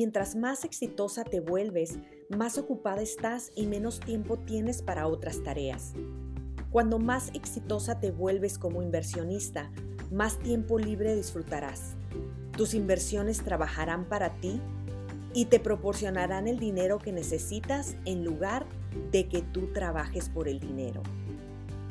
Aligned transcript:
Mientras 0.00 0.34
más 0.34 0.64
exitosa 0.64 1.24
te 1.24 1.40
vuelves, 1.40 1.98
más 2.30 2.56
ocupada 2.56 3.02
estás 3.02 3.52
y 3.54 3.66
menos 3.66 4.00
tiempo 4.00 4.38
tienes 4.38 4.80
para 4.80 5.06
otras 5.06 5.42
tareas. 5.42 5.92
Cuando 6.70 6.98
más 6.98 7.28
exitosa 7.34 8.00
te 8.00 8.10
vuelves 8.10 8.56
como 8.56 8.80
inversionista, 8.80 9.70
más 10.10 10.38
tiempo 10.38 10.78
libre 10.78 11.14
disfrutarás. 11.14 11.96
Tus 12.56 12.72
inversiones 12.72 13.44
trabajarán 13.44 14.06
para 14.06 14.30
ti 14.40 14.62
y 15.34 15.44
te 15.44 15.60
proporcionarán 15.60 16.48
el 16.48 16.58
dinero 16.58 16.96
que 16.96 17.12
necesitas 17.12 17.94
en 18.06 18.24
lugar 18.24 18.64
de 19.12 19.28
que 19.28 19.42
tú 19.42 19.70
trabajes 19.74 20.30
por 20.30 20.48
el 20.48 20.60
dinero. 20.60 21.02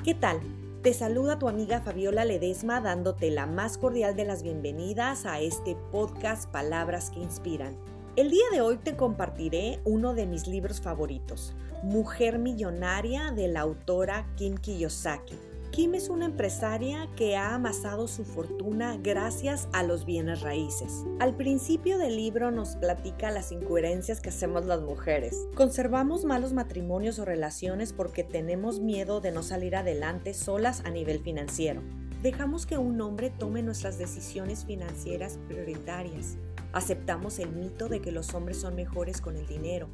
¿Qué 0.04 0.16
tal? 0.16 0.40
Te 0.82 0.96
saluda 0.96 1.38
tu 1.38 1.48
amiga 1.48 1.82
Fabiola 1.82 2.26
Ledesma 2.26 2.82
dándote 2.82 3.30
la 3.30 3.46
más 3.46 3.78
cordial 3.78 4.16
de 4.16 4.26
las 4.26 4.42
bienvenidas 4.42 5.28
a 5.28 5.40
este 5.40 5.76
podcast 5.92 6.50
Palabras 6.50 7.12
que 7.12 7.20
Inspiran. 7.20 7.78
El 8.16 8.32
día 8.32 8.46
de 8.52 8.60
hoy 8.60 8.78
te 8.78 8.98
compartiré 8.98 9.80
uno 9.86 10.14
de 10.16 10.26
mis 10.26 10.48
libros 10.48 10.82
favoritos, 10.82 11.56
Mujer 11.84 12.40
Millonaria 12.40 13.32
de 13.32 13.48
la 13.48 13.62
autora 13.62 14.26
Kim 14.36 14.58
Kiyosaki. 14.58 15.38
Kim 15.72 15.94
es 15.94 16.10
una 16.10 16.26
empresaria 16.26 17.08
que 17.16 17.38
ha 17.38 17.54
amasado 17.54 18.08
su 18.08 18.26
fortuna 18.26 18.98
gracias 18.98 19.70
a 19.72 19.84
los 19.84 20.06
bienes 20.06 20.42
raíces. 20.42 21.06
Al 21.20 21.36
principio 21.36 22.00
del 22.00 22.18
libro 22.18 22.50
nos 22.50 22.76
platica 22.78 23.30
las 23.30 23.52
incoherencias 23.52 24.20
que 24.20 24.30
hacemos 24.30 24.66
las 24.66 24.82
mujeres. 24.82 25.48
Conservamos 25.56 26.26
malos 26.26 26.52
matrimonios 26.52 27.20
o 27.20 27.26
relaciones 27.26 27.94
porque 27.94 28.24
tenemos 28.24 28.80
miedo 28.80 29.22
de 29.22 29.32
no 29.32 29.44
salir 29.44 29.76
adelante 29.76 30.34
solas 30.34 30.82
a 30.84 30.90
nivel 30.90 31.20
financiero. 31.20 31.84
Dejamos 32.22 32.66
que 32.66 32.78
un 32.78 33.00
hombre 33.00 33.30
tome 33.30 33.64
nuestras 33.64 33.98
decisiones 33.98 34.66
financieras 34.66 35.40
prioritarias. 35.48 36.36
Aceptamos 36.74 37.40
el 37.40 37.50
mito 37.50 37.88
de 37.88 38.02
que 38.02 38.12
los 38.12 38.34
hombres 38.34 38.58
son 38.58 38.76
mejores 38.76 39.22
con 39.22 39.38
el 39.38 39.48
dinero. 39.48 39.88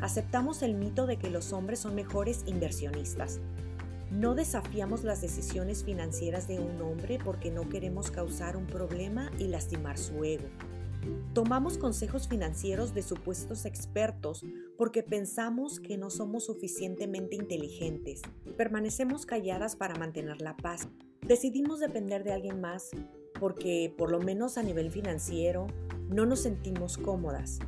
Aceptamos 0.00 0.62
el 0.62 0.74
mito 0.74 1.06
de 1.08 1.16
que 1.16 1.30
los 1.30 1.52
hombres 1.52 1.80
son 1.80 1.96
mejores 1.96 2.44
inversionistas. 2.46 3.40
No 4.12 4.36
desafiamos 4.36 5.02
las 5.02 5.20
decisiones 5.20 5.82
financieras 5.82 6.46
de 6.46 6.60
un 6.60 6.80
hombre 6.80 7.18
porque 7.24 7.50
no 7.50 7.68
queremos 7.68 8.12
causar 8.12 8.56
un 8.56 8.68
problema 8.68 9.32
y 9.40 9.48
lastimar 9.48 9.98
su 9.98 10.22
ego. 10.22 10.46
Tomamos 11.32 11.76
consejos 11.76 12.28
financieros 12.28 12.94
de 12.94 13.02
supuestos 13.02 13.64
expertos 13.64 14.44
porque 14.78 15.02
pensamos 15.02 15.80
que 15.80 15.98
no 15.98 16.08
somos 16.08 16.44
suficientemente 16.46 17.34
inteligentes. 17.34 18.22
Permanecemos 18.56 19.26
calladas 19.26 19.74
para 19.74 19.96
mantener 19.96 20.40
la 20.40 20.56
paz. 20.56 20.88
Decidimos 21.26 21.80
depender 21.80 22.22
de 22.22 22.34
alguien 22.34 22.60
más 22.60 22.90
porque, 23.40 23.92
por 23.96 24.10
lo 24.10 24.20
menos 24.20 24.58
a 24.58 24.62
nivel 24.62 24.90
financiero, 24.90 25.68
no 26.10 26.26
nos 26.26 26.40
sentimos 26.40 26.98
cómodas. 26.98 27.60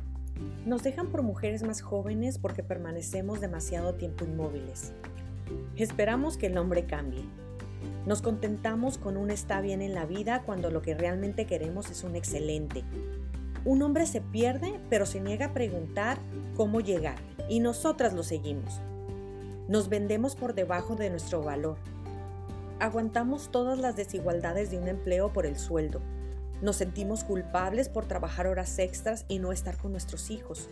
Nos 0.67 0.83
dejan 0.83 1.07
por 1.07 1.23
mujeres 1.23 1.63
más 1.63 1.81
jóvenes 1.81 2.37
porque 2.37 2.61
permanecemos 2.61 3.41
demasiado 3.41 3.95
tiempo 3.95 4.25
inmóviles. 4.25 4.93
Esperamos 5.75 6.37
que 6.37 6.45
el 6.45 6.57
hombre 6.59 6.85
cambie. 6.85 7.23
Nos 8.05 8.21
contentamos 8.21 8.99
con 8.99 9.17
un 9.17 9.31
está 9.31 9.59
bien 9.59 9.81
en 9.81 9.95
la 9.95 10.05
vida 10.05 10.43
cuando 10.45 10.69
lo 10.69 10.83
que 10.83 10.93
realmente 10.93 11.45
queremos 11.45 11.89
es 11.89 12.03
un 12.03 12.15
excelente. 12.15 12.83
Un 13.65 13.81
hombre 13.81 14.05
se 14.05 14.21
pierde, 14.21 14.79
pero 14.91 15.07
se 15.07 15.19
niega 15.19 15.47
a 15.47 15.53
preguntar 15.53 16.19
cómo 16.55 16.79
llegar, 16.79 17.17
y 17.49 17.59
nosotras 17.59 18.13
lo 18.13 18.21
seguimos. 18.21 18.81
Nos 19.67 19.89
vendemos 19.89 20.35
por 20.35 20.53
debajo 20.53 20.95
de 20.95 21.09
nuestro 21.09 21.41
valor. 21.41 21.77
Aguantamos 22.79 23.49
todas 23.49 23.79
las 23.79 23.95
desigualdades 23.95 24.69
de 24.69 24.77
un 24.77 24.87
empleo 24.87 25.33
por 25.33 25.47
el 25.47 25.57
sueldo. 25.57 25.99
Nos 26.61 26.75
sentimos 26.75 27.23
culpables 27.23 27.89
por 27.89 28.05
trabajar 28.05 28.45
horas 28.45 28.77
extras 28.77 29.25
y 29.27 29.39
no 29.39 29.51
estar 29.51 29.77
con 29.77 29.91
nuestros 29.91 30.29
hijos. 30.29 30.69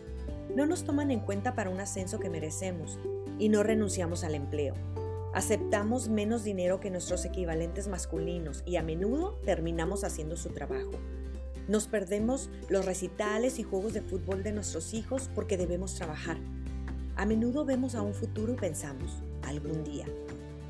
No 0.56 0.68
nos 0.68 0.84
toman 0.84 1.10
en 1.10 1.20
cuenta 1.20 1.56
para 1.56 1.72
un 1.72 1.80
ascenso 1.80 2.20
que 2.20 2.30
merecemos 2.30 3.00
y 3.40 3.50
no 3.50 3.64
renunciamos 3.64 4.24
al 4.24 4.36
empleo. 4.36 4.76
Aceptamos 5.34 6.08
menos 6.08 6.44
dinero 6.44 6.80
que 6.80 6.92
nuestros 6.92 7.26
equivalentes 7.26 7.88
masculinos 7.88 8.62
y 8.68 8.76
a 8.76 8.84
menudo 8.84 9.40
terminamos 9.44 10.04
haciendo 10.04 10.38
su 10.38 10.50
trabajo. 10.50 10.92
Nos 11.68 11.88
perdemos 11.88 12.52
los 12.70 12.86
recitales 12.86 13.58
y 13.58 13.64
juegos 13.64 13.94
de 13.94 14.02
fútbol 14.02 14.44
de 14.44 14.52
nuestros 14.52 14.94
hijos 14.94 15.32
porque 15.34 15.58
debemos 15.58 15.96
trabajar. 15.96 16.38
A 17.16 17.26
menudo 17.26 17.66
vemos 17.66 17.96
a 17.96 18.04
un 18.04 18.14
futuro 18.14 18.54
y 18.54 18.58
pensamos, 18.58 19.24
algún 19.42 19.84
día. 19.84 20.06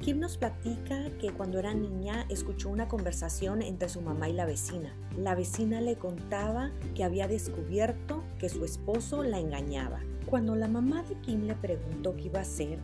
Kim 0.06 0.20
nos 0.20 0.38
platica 0.38 1.10
que 1.20 1.32
cuando 1.32 1.58
era 1.58 1.74
niña 1.74 2.28
escuchó 2.30 2.70
una 2.70 2.88
conversación 2.88 3.64
entre 3.64 3.90
su 3.90 4.02
mamá 4.02 4.30
y 4.30 4.34
la 4.34 4.46
vecina. 4.46 4.96
La 5.18 5.34
vecina 5.34 5.82
le 5.82 5.96
contaba 5.96 6.72
que 6.94 7.04
había 7.04 7.28
descubierto 7.28 8.24
que 8.38 8.48
su 8.48 8.64
esposo 8.66 9.24
la 9.24 9.40
engañaba 9.40 10.04
cuando 10.28 10.56
la 10.56 10.68
mamá 10.68 11.02
de 11.02 11.16
Kim 11.22 11.48
le 11.48 11.56
preguntó 11.56 12.16
qué 12.16 12.26
iba 12.26 12.38
a 12.38 12.44
hacer, 12.44 12.78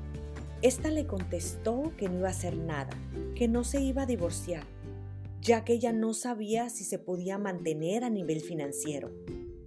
esta 0.63 0.89
le 0.89 1.05
contestó 1.05 1.93
que 1.95 2.09
no 2.09 2.17
iba 2.17 2.29
a 2.29 2.31
hacer 2.31 2.57
nada, 2.57 2.89
que 3.35 3.47
no 3.47 3.63
se 3.63 3.81
iba 3.81 4.01
a 4.01 4.07
divorciar, 4.07 4.63
ya 5.41 5.63
que 5.63 5.73
ella 5.73 5.93
no 5.93 6.15
sabía 6.15 6.71
si 6.71 6.83
se 6.83 6.97
podía 6.97 7.37
mantener 7.37 8.03
a 8.03 8.09
nivel 8.09 8.41
financiero. 8.41 9.11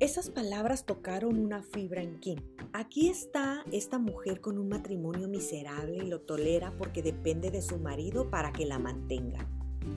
Esas 0.04 0.28
palabras 0.28 0.84
tocaron 0.84 1.38
una 1.38 1.62
fibra 1.62 2.02
en 2.02 2.20
Kim. 2.20 2.38
Aquí 2.74 3.08
está 3.08 3.64
esta 3.72 3.98
mujer 3.98 4.42
con 4.42 4.58
un 4.58 4.68
matrimonio 4.68 5.28
miserable 5.28 5.96
y 5.96 6.06
lo 6.06 6.20
tolera 6.20 6.74
porque 6.76 7.02
depende 7.02 7.50
de 7.50 7.62
su 7.62 7.78
marido 7.78 8.28
para 8.28 8.52
que 8.52 8.66
la 8.66 8.78
mantenga. 8.78 9.48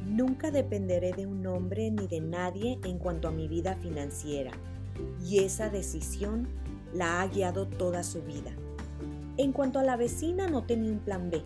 Nunca 0.06 0.50
dependeré 0.50 1.12
de 1.12 1.26
un 1.26 1.46
hombre 1.46 1.92
ni 1.92 2.08
de 2.08 2.22
nadie 2.22 2.80
en 2.86 3.00
cuanto 3.00 3.28
a 3.28 3.32
mi 3.32 3.50
vida 3.50 3.76
financiera. 3.76 4.52
Y 5.26 5.40
esa 5.40 5.70
decisión 5.70 6.48
la 6.94 7.22
ha 7.22 7.28
guiado 7.28 7.68
toda 7.68 8.02
su 8.04 8.22
vida. 8.22 8.56
En 9.36 9.52
cuanto 9.52 9.78
a 9.78 9.84
la 9.84 9.98
vecina, 9.98 10.48
no 10.48 10.64
tenía 10.64 10.94
un 10.94 11.00
plan 11.00 11.30
B, 11.30 11.44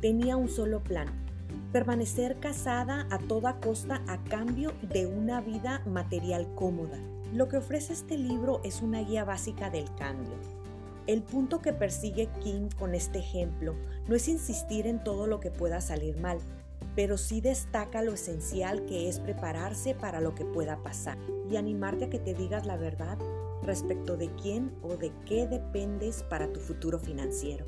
tenía 0.00 0.36
un 0.36 0.48
solo 0.48 0.82
plan, 0.82 1.06
permanecer 1.72 2.40
casada 2.40 3.06
a 3.08 3.18
toda 3.18 3.60
costa 3.60 4.02
a 4.08 4.20
cambio 4.24 4.72
de 4.82 5.06
una 5.06 5.40
vida 5.40 5.84
material 5.86 6.52
cómoda. 6.56 6.98
Lo 7.32 7.48
que 7.48 7.58
ofrece 7.58 7.92
este 7.92 8.18
libro 8.18 8.60
es 8.64 8.82
una 8.82 9.00
guía 9.02 9.24
básica 9.24 9.70
del 9.70 9.94
cambio. 9.94 10.34
El 11.06 11.22
punto 11.22 11.62
que 11.62 11.72
persigue 11.72 12.28
Kim 12.42 12.68
con 12.76 12.92
este 12.92 13.20
ejemplo 13.20 13.76
no 14.08 14.16
es 14.16 14.26
insistir 14.26 14.88
en 14.88 15.02
todo 15.04 15.28
lo 15.28 15.38
que 15.38 15.52
pueda 15.52 15.80
salir 15.80 16.16
mal, 16.18 16.38
pero 16.96 17.16
sí 17.16 17.40
destaca 17.40 18.02
lo 18.02 18.14
esencial 18.14 18.84
que 18.86 19.08
es 19.08 19.20
prepararse 19.20 19.94
para 19.94 20.20
lo 20.20 20.34
que 20.34 20.44
pueda 20.44 20.82
pasar 20.82 21.18
y 21.48 21.56
animarte 21.56 22.06
a 22.06 22.10
que 22.10 22.18
te 22.18 22.34
digas 22.34 22.66
la 22.66 22.76
verdad 22.76 23.16
respecto 23.62 24.16
de 24.16 24.28
quién 24.34 24.72
o 24.82 24.96
de 24.96 25.12
qué 25.24 25.46
dependes 25.46 26.24
para 26.24 26.52
tu 26.52 26.58
futuro 26.58 26.98
financiero. 26.98 27.64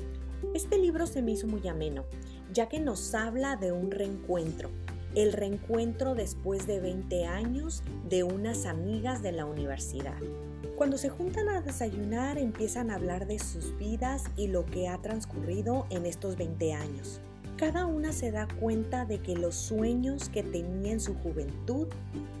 Este 0.53 0.77
libro 0.77 1.07
se 1.07 1.21
me 1.21 1.31
hizo 1.31 1.47
muy 1.47 1.65
ameno, 1.69 2.03
ya 2.51 2.67
que 2.67 2.81
nos 2.81 3.15
habla 3.15 3.55
de 3.55 3.71
un 3.71 3.91
reencuentro, 3.91 4.69
el 5.15 5.33
reencuentro 5.33 6.15
después 6.15 6.65
de 6.67 6.79
20 6.79 7.25
años 7.25 7.83
de 8.09 8.23
unas 8.23 8.65
amigas 8.65 9.21
de 9.21 9.31
la 9.31 9.45
universidad. 9.45 10.17
Cuando 10.75 10.97
se 10.97 11.09
juntan 11.09 11.49
a 11.49 11.61
desayunar 11.61 12.37
empiezan 12.37 12.89
a 12.89 12.95
hablar 12.95 13.27
de 13.27 13.37
sus 13.39 13.77
vidas 13.77 14.23
y 14.35 14.47
lo 14.47 14.65
que 14.65 14.87
ha 14.87 14.97
transcurrido 15.01 15.85
en 15.89 16.05
estos 16.05 16.35
20 16.35 16.73
años. 16.73 17.21
Cada 17.57 17.85
una 17.85 18.11
se 18.11 18.31
da 18.31 18.47
cuenta 18.59 19.05
de 19.05 19.19
que 19.21 19.35
los 19.35 19.53
sueños 19.55 20.29
que 20.29 20.41
tenía 20.41 20.93
en 20.93 20.99
su 20.99 21.13
juventud 21.13 21.87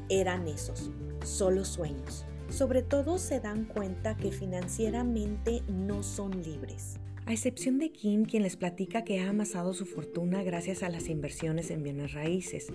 eran 0.09 0.47
esos, 0.47 0.89
solo 1.23 1.63
sueños. 1.63 2.25
Sobre 2.49 2.81
todo 2.81 3.19
se 3.19 3.39
dan 3.39 3.65
cuenta 3.65 4.17
que 4.17 4.31
financieramente 4.31 5.61
no 5.67 6.01
son 6.01 6.41
libres. 6.41 6.99
A 7.25 7.31
excepción 7.31 7.77
de 7.77 7.89
Kim, 7.89 8.25
quien 8.25 8.43
les 8.43 8.57
platica 8.57 9.05
que 9.05 9.21
ha 9.21 9.29
amasado 9.29 9.73
su 9.73 9.85
fortuna 9.85 10.43
gracias 10.43 10.83
a 10.83 10.89
las 10.89 11.07
inversiones 11.07 11.71
en 11.71 11.81
bienes 11.81 12.11
raíces, 12.11 12.67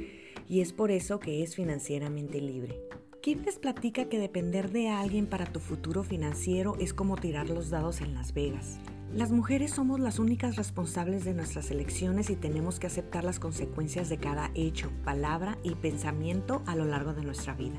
y 0.49 0.63
es 0.63 0.73
por 0.73 0.91
eso 0.91 1.21
que 1.21 1.43
es 1.43 1.55
financieramente 1.55 2.41
libre. 2.41 2.81
Kim 3.21 3.45
les 3.45 3.59
platica 3.59 4.09
que 4.09 4.19
depender 4.19 4.71
de 4.71 4.89
alguien 4.89 5.27
para 5.27 5.45
tu 5.45 5.61
futuro 5.61 6.03
financiero 6.03 6.77
es 6.81 6.95
como 6.95 7.17
tirar 7.17 7.51
los 7.51 7.69
dados 7.69 8.01
en 8.01 8.15
Las 8.15 8.33
Vegas. 8.33 8.79
Las 9.15 9.33
mujeres 9.33 9.73
somos 9.73 10.01
las 10.01 10.19
únicas 10.19 10.57
responsables 10.57 11.27
de 11.27 11.35
nuestras 11.35 11.71
elecciones 11.71 12.31
y 12.31 12.37
tenemos 12.37 12.81
que 12.81 12.87
aceptar 12.87 13.25
las 13.25 13.39
consecuencias 13.39 14.09
de 14.09 14.17
cada 14.17 14.51
hecho, 14.55 14.91
palabra 15.05 15.59
y 15.63 15.75
pensamiento 15.75 16.63
a 16.65 16.75
lo 16.75 16.87
largo 16.87 17.13
de 17.13 17.23
nuestra 17.23 17.53
vida. 17.53 17.77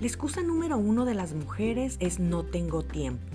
La 0.00 0.06
excusa 0.06 0.44
número 0.44 0.78
uno 0.78 1.04
de 1.04 1.14
las 1.14 1.34
mujeres 1.34 1.96
es 1.98 2.20
no 2.20 2.44
tengo 2.44 2.82
tiempo. 2.82 3.33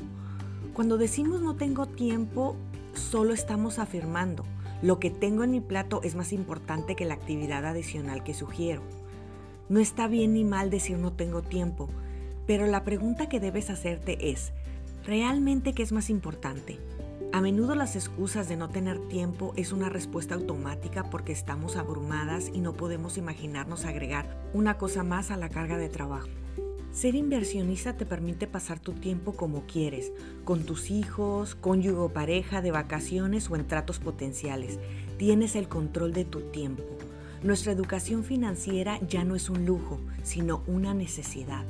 Cuando 0.73 0.97
decimos 0.97 1.41
no 1.41 1.55
tengo 1.55 1.87
tiempo, 1.87 2.55
solo 2.93 3.33
estamos 3.33 3.79
afirmando, 3.79 4.45
lo 4.81 4.99
que 4.99 5.09
tengo 5.09 5.43
en 5.43 5.51
mi 5.51 5.61
plato 5.61 6.01
es 6.03 6.15
más 6.15 6.31
importante 6.31 6.95
que 6.95 7.05
la 7.05 7.15
actividad 7.15 7.65
adicional 7.65 8.23
que 8.23 8.33
sugiero. 8.33 8.81
No 9.67 9.79
está 9.79 10.07
bien 10.07 10.33
ni 10.33 10.43
mal 10.43 10.69
decir 10.69 10.97
no 10.97 11.11
tengo 11.11 11.41
tiempo, 11.41 11.89
pero 12.47 12.65
la 12.65 12.83
pregunta 12.83 13.27
que 13.29 13.39
debes 13.39 13.69
hacerte 13.69 14.31
es, 14.31 14.53
¿realmente 15.05 15.73
qué 15.73 15.83
es 15.83 15.91
más 15.91 16.09
importante? 16.09 16.79
A 17.31 17.41
menudo 17.41 17.75
las 17.75 17.95
excusas 17.95 18.49
de 18.49 18.57
no 18.57 18.69
tener 18.69 18.99
tiempo 19.07 19.53
es 19.55 19.71
una 19.71 19.89
respuesta 19.89 20.33
automática 20.33 21.09
porque 21.11 21.31
estamos 21.31 21.75
abrumadas 21.75 22.49
y 22.53 22.59
no 22.59 22.73
podemos 22.73 23.17
imaginarnos 23.17 23.85
agregar 23.85 24.41
una 24.53 24.77
cosa 24.79 25.03
más 25.03 25.29
a 25.29 25.37
la 25.37 25.49
carga 25.49 25.77
de 25.77 25.89
trabajo. 25.89 26.29
Ser 26.91 27.13
inversionista 27.13 27.95
te 27.95 28.05
permite 28.05 28.47
pasar 28.47 28.79
tu 28.79 28.93
tiempo 28.93 29.33
como 29.33 29.65
quieres, 29.67 30.11
con 30.43 30.63
tus 30.63 30.89
hijos, 30.89 31.53
cónyuge 31.53 31.99
o 31.99 32.09
pareja, 32.09 32.61
de 32.61 32.71
vacaciones 32.71 33.49
o 33.49 33.55
en 33.55 33.67
tratos 33.67 33.99
potenciales. 33.99 34.79
Tienes 35.17 35.55
el 35.55 35.67
control 35.67 36.13
de 36.13 36.25
tu 36.25 36.41
tiempo. 36.51 36.83
Nuestra 37.43 37.71
educación 37.71 38.23
financiera 38.23 38.99
ya 39.07 39.23
no 39.23 39.35
es 39.35 39.49
un 39.49 39.65
lujo, 39.65 39.99
sino 40.23 40.63
una 40.65 40.93
necesidad. 40.95 41.63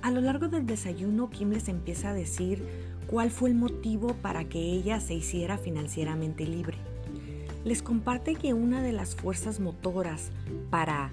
A 0.00 0.10
lo 0.10 0.20
largo 0.20 0.48
del 0.48 0.64
desayuno, 0.64 1.28
Kim 1.28 1.50
les 1.50 1.68
empieza 1.68 2.10
a 2.10 2.14
decir 2.14 2.62
cuál 3.08 3.30
fue 3.30 3.50
el 3.50 3.56
motivo 3.56 4.14
para 4.14 4.44
que 4.44 4.60
ella 4.60 5.00
se 5.00 5.14
hiciera 5.14 5.58
financieramente 5.58 6.46
libre. 6.46 6.78
Les 7.64 7.82
comparte 7.82 8.36
que 8.36 8.54
una 8.54 8.80
de 8.80 8.92
las 8.92 9.16
fuerzas 9.16 9.60
motoras 9.60 10.30
para 10.70 11.10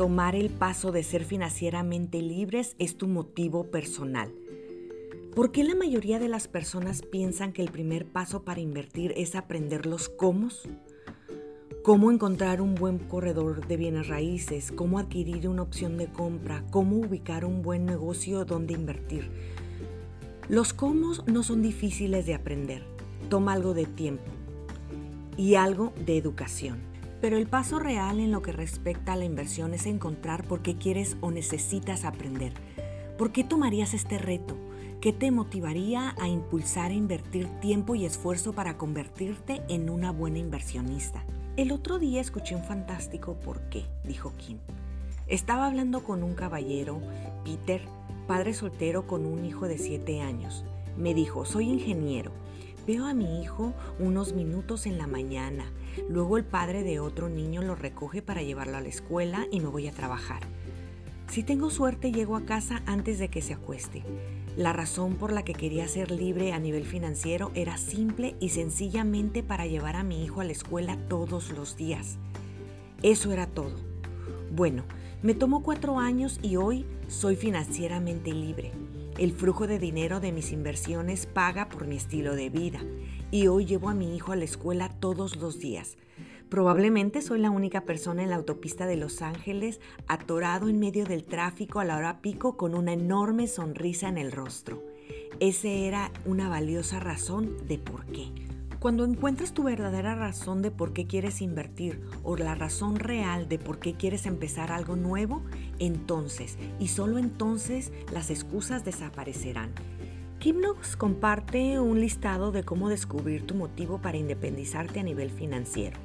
tomar 0.00 0.34
el 0.34 0.48
paso 0.48 0.92
de 0.92 1.02
ser 1.02 1.26
financieramente 1.26 2.22
libres 2.22 2.74
es 2.78 2.96
tu 2.96 3.06
motivo 3.06 3.64
personal. 3.64 4.32
¿Por 5.36 5.52
qué 5.52 5.62
la 5.62 5.74
mayoría 5.74 6.18
de 6.18 6.26
las 6.26 6.48
personas 6.48 7.02
piensan 7.02 7.52
que 7.52 7.60
el 7.60 7.70
primer 7.70 8.06
paso 8.06 8.42
para 8.42 8.62
invertir 8.62 9.12
es 9.18 9.34
aprender 9.34 9.84
los 9.84 10.08
cómo? 10.08 10.48
Cómo 11.84 12.10
encontrar 12.10 12.62
un 12.62 12.76
buen 12.76 12.98
corredor 12.98 13.66
de 13.68 13.76
bienes 13.76 14.08
raíces, 14.08 14.72
cómo 14.72 14.98
adquirir 14.98 15.46
una 15.46 15.60
opción 15.60 15.98
de 15.98 16.06
compra, 16.06 16.64
cómo 16.70 16.96
ubicar 16.96 17.44
un 17.44 17.60
buen 17.60 17.84
negocio 17.84 18.46
donde 18.46 18.72
invertir. 18.72 19.30
Los 20.48 20.72
cómo 20.72 21.12
no 21.26 21.42
son 21.42 21.60
difíciles 21.60 22.24
de 22.24 22.32
aprender, 22.32 22.84
toma 23.28 23.52
algo 23.52 23.74
de 23.74 23.84
tiempo 23.84 24.32
y 25.36 25.56
algo 25.56 25.92
de 26.06 26.16
educación. 26.16 26.89
Pero 27.20 27.36
el 27.36 27.46
paso 27.46 27.78
real 27.78 28.18
en 28.18 28.30
lo 28.30 28.42
que 28.42 28.52
respecta 28.52 29.12
a 29.12 29.16
la 29.16 29.24
inversión 29.24 29.74
es 29.74 29.86
encontrar 29.86 30.44
por 30.44 30.62
qué 30.62 30.76
quieres 30.76 31.16
o 31.20 31.30
necesitas 31.30 32.04
aprender. 32.04 32.54
¿Por 33.18 33.32
qué 33.32 33.44
tomarías 33.44 33.92
este 33.92 34.16
reto? 34.16 34.56
¿Qué 35.00 35.12
te 35.12 35.30
motivaría 35.30 36.14
a 36.18 36.28
impulsar 36.28 36.90
a 36.90 36.94
invertir 36.94 37.46
tiempo 37.60 37.94
y 37.94 38.04
esfuerzo 38.04 38.52
para 38.52 38.78
convertirte 38.78 39.62
en 39.68 39.90
una 39.90 40.12
buena 40.12 40.38
inversionista? 40.38 41.24
El 41.56 41.72
otro 41.72 41.98
día 41.98 42.20
escuché 42.20 42.54
un 42.54 42.64
fantástico 42.64 43.34
por 43.34 43.60
qué, 43.68 43.84
dijo 44.04 44.32
Kim. 44.38 44.58
Estaba 45.26 45.66
hablando 45.66 46.02
con 46.02 46.22
un 46.22 46.34
caballero, 46.34 47.00
Peter, 47.44 47.82
padre 48.26 48.54
soltero 48.54 49.06
con 49.06 49.26
un 49.26 49.44
hijo 49.44 49.68
de 49.68 49.76
7 49.76 50.22
años. 50.22 50.64
Me 50.96 51.14
dijo, 51.14 51.44
soy 51.44 51.68
ingeniero. 51.68 52.32
Veo 52.90 53.06
a 53.06 53.14
mi 53.14 53.40
hijo 53.40 53.72
unos 54.00 54.32
minutos 54.32 54.84
en 54.84 54.98
la 54.98 55.06
mañana 55.06 55.64
Luego 56.08 56.36
el 56.38 56.44
padre 56.44 56.82
de 56.82 56.98
otro 56.98 57.28
niño 57.28 57.62
lo 57.62 57.76
recoge 57.76 58.20
para 58.20 58.42
llevarlo 58.42 58.78
a 58.78 58.80
la 58.80 58.88
escuela 58.88 59.46
y 59.52 59.60
me 59.60 59.68
voy 59.68 59.86
a 59.86 59.92
trabajar. 59.92 60.42
Si 61.28 61.44
tengo 61.44 61.70
suerte 61.70 62.10
llego 62.10 62.34
a 62.34 62.44
casa 62.44 62.82
antes 62.86 63.20
de 63.20 63.28
que 63.28 63.42
se 63.42 63.52
acueste. 63.54 64.02
La 64.56 64.72
razón 64.72 65.14
por 65.14 65.30
la 65.30 65.44
que 65.44 65.54
quería 65.54 65.86
ser 65.86 66.10
libre 66.10 66.52
a 66.52 66.58
nivel 66.58 66.84
financiero 66.84 67.52
era 67.54 67.76
simple 67.76 68.34
y 68.40 68.48
sencillamente 68.48 69.44
para 69.44 69.66
llevar 69.66 69.94
a 69.94 70.02
mi 70.02 70.24
hijo 70.24 70.40
a 70.40 70.44
la 70.44 70.50
escuela 70.50 70.96
todos 71.08 71.52
los 71.52 71.76
días. 71.76 72.18
Eso 73.04 73.30
era 73.30 73.46
todo. 73.46 73.76
Bueno, 74.50 74.82
me 75.22 75.34
tomó 75.34 75.62
cuatro 75.62 76.00
años 76.00 76.40
y 76.42 76.56
hoy 76.56 76.86
soy 77.06 77.36
financieramente 77.36 78.32
libre. 78.32 78.72
El 79.20 79.32
flujo 79.32 79.66
de 79.66 79.78
dinero 79.78 80.18
de 80.18 80.32
mis 80.32 80.50
inversiones 80.50 81.26
paga 81.26 81.68
por 81.68 81.86
mi 81.86 81.98
estilo 81.98 82.34
de 82.34 82.48
vida 82.48 82.80
y 83.30 83.48
hoy 83.48 83.66
llevo 83.66 83.90
a 83.90 83.94
mi 83.94 84.16
hijo 84.16 84.32
a 84.32 84.36
la 84.36 84.46
escuela 84.46 84.88
todos 84.88 85.36
los 85.36 85.58
días. 85.58 85.98
Probablemente 86.48 87.20
soy 87.20 87.38
la 87.38 87.50
única 87.50 87.82
persona 87.82 88.22
en 88.22 88.30
la 88.30 88.36
autopista 88.36 88.86
de 88.86 88.96
Los 88.96 89.20
Ángeles 89.20 89.78
atorado 90.08 90.70
en 90.70 90.80
medio 90.80 91.04
del 91.04 91.24
tráfico 91.24 91.80
a 91.80 91.84
la 91.84 91.98
hora 91.98 92.22
pico 92.22 92.56
con 92.56 92.74
una 92.74 92.94
enorme 92.94 93.46
sonrisa 93.46 94.08
en 94.08 94.16
el 94.16 94.32
rostro. 94.32 94.82
Esa 95.38 95.68
era 95.68 96.12
una 96.24 96.48
valiosa 96.48 96.98
razón 96.98 97.58
de 97.68 97.76
por 97.76 98.06
qué. 98.06 98.49
Cuando 98.80 99.04
encuentres 99.04 99.52
tu 99.52 99.62
verdadera 99.62 100.14
razón 100.14 100.62
de 100.62 100.70
por 100.70 100.92
qué 100.92 101.06
quieres 101.06 101.42
invertir 101.42 102.00
o 102.24 102.36
la 102.36 102.54
razón 102.54 102.96
real 102.96 103.48
de 103.48 103.58
por 103.58 103.78
qué 103.78 103.94
quieres 103.94 104.26
empezar 104.26 104.72
algo 104.72 104.96
nuevo, 104.96 105.42
entonces 105.78 106.56
y 106.78 106.88
solo 106.88 107.18
entonces 107.18 107.92
las 108.12 108.30
excusas 108.30 108.84
desaparecerán 108.84 109.70
Kim 110.40 110.58
nos 110.62 110.96
comparte 110.96 111.78
un 111.80 112.00
listado 112.00 112.50
de 112.50 112.62
cómo 112.62 112.88
descubrir 112.88 113.46
tu 113.46 113.54
motivo 113.54 114.00
para 114.00 114.16
independizarte 114.16 114.98
a 114.98 115.02
nivel 115.02 115.28
financiero. 115.28 115.98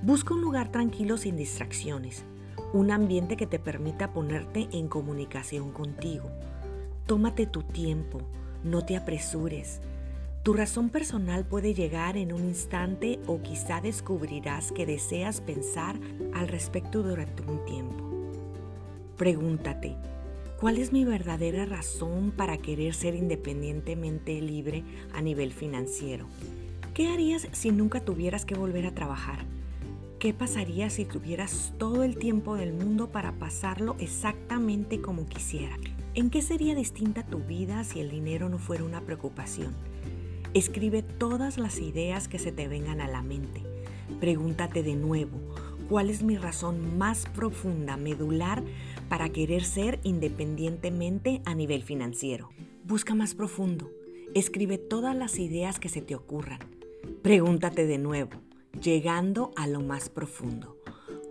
Busca 0.00 0.34
un 0.34 0.42
lugar 0.42 0.70
tranquilo 0.70 1.16
sin 1.16 1.36
distracciones, 1.36 2.24
un 2.72 2.92
ambiente 2.92 3.36
que 3.36 3.48
te 3.48 3.58
permita 3.58 4.12
ponerte 4.12 4.68
en 4.70 4.86
comunicación 4.86 5.72
contigo. 5.72 6.30
Tómate 7.06 7.46
tu 7.46 7.64
tiempo, 7.64 8.20
no 8.62 8.84
te 8.84 8.96
apresures. 8.96 9.80
Tu 10.42 10.54
razón 10.54 10.88
personal 10.88 11.44
puede 11.44 11.72
llegar 11.72 12.16
en 12.16 12.32
un 12.32 12.44
instante 12.44 13.20
o 13.26 13.42
quizá 13.42 13.80
descubrirás 13.80 14.72
que 14.72 14.86
deseas 14.86 15.40
pensar 15.40 16.00
al 16.34 16.48
respecto 16.48 17.02
durante 17.04 17.42
un 17.42 17.64
tiempo. 17.64 18.10
Pregúntate, 19.16 19.96
¿Cuál 20.62 20.78
es 20.78 20.92
mi 20.92 21.04
verdadera 21.04 21.64
razón 21.64 22.30
para 22.36 22.56
querer 22.56 22.94
ser 22.94 23.16
independientemente 23.16 24.40
libre 24.40 24.84
a 25.12 25.20
nivel 25.20 25.52
financiero? 25.52 26.28
¿Qué 26.94 27.08
harías 27.08 27.48
si 27.50 27.72
nunca 27.72 27.98
tuvieras 28.04 28.44
que 28.44 28.54
volver 28.54 28.86
a 28.86 28.94
trabajar? 28.94 29.44
¿Qué 30.20 30.32
pasaría 30.32 30.88
si 30.88 31.04
tuvieras 31.04 31.72
todo 31.78 32.04
el 32.04 32.16
tiempo 32.16 32.54
del 32.54 32.72
mundo 32.72 33.10
para 33.10 33.32
pasarlo 33.32 33.96
exactamente 33.98 35.00
como 35.00 35.26
quisiera? 35.26 35.76
¿En 36.14 36.30
qué 36.30 36.42
sería 36.42 36.76
distinta 36.76 37.26
tu 37.26 37.38
vida 37.38 37.82
si 37.82 37.98
el 37.98 38.08
dinero 38.08 38.48
no 38.48 38.58
fuera 38.58 38.84
una 38.84 39.00
preocupación? 39.00 39.74
Escribe 40.54 41.02
todas 41.02 41.56
las 41.56 41.78
ideas 41.78 42.28
que 42.28 42.38
se 42.38 42.52
te 42.52 42.68
vengan 42.68 43.00
a 43.00 43.08
la 43.08 43.22
mente. 43.22 43.62
Pregúntate 44.20 44.82
de 44.82 44.96
nuevo, 44.96 45.38
¿cuál 45.88 46.10
es 46.10 46.22
mi 46.22 46.36
razón 46.36 46.98
más 46.98 47.24
profunda, 47.34 47.96
medular, 47.96 48.62
para 49.12 49.28
querer 49.28 49.62
ser 49.62 50.00
independientemente 50.04 51.42
a 51.44 51.54
nivel 51.54 51.82
financiero. 51.82 52.48
Busca 52.82 53.14
más 53.14 53.34
profundo. 53.34 53.90
Escribe 54.34 54.78
todas 54.78 55.14
las 55.14 55.38
ideas 55.38 55.78
que 55.78 55.90
se 55.90 56.00
te 56.00 56.14
ocurran. 56.14 56.60
Pregúntate 57.20 57.86
de 57.86 57.98
nuevo, 57.98 58.30
llegando 58.82 59.50
a 59.54 59.66
lo 59.66 59.80
más 59.80 60.08
profundo. 60.08 60.78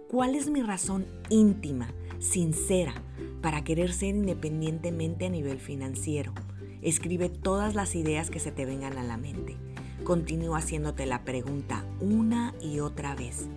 ¿Cuál 0.10 0.36
es 0.36 0.50
mi 0.52 0.62
razón 0.62 1.08
íntima, 1.30 1.92
sincera, 2.20 2.94
para 3.42 3.64
querer 3.64 3.94
ser 3.94 4.16
independientemente 4.16 5.26
a 5.26 5.30
nivel 5.30 5.60
financiero? 5.60 6.36
Escribe 6.82 7.30
todas 7.30 7.76
las 7.76 7.96
ideas 7.96 8.30
que 8.30 8.40
se 8.40 8.52
te 8.52 8.66
vengan 8.66 8.98
a 8.98 9.04
la 9.04 9.18
mente. 9.18 9.58
Continúa 10.04 10.60
haciéndote 10.60 11.06
la 11.06 11.24
pregunta 11.24 11.86
una 12.00 12.54
y 12.62 12.80
otra 12.80 13.16
vez 13.16 13.48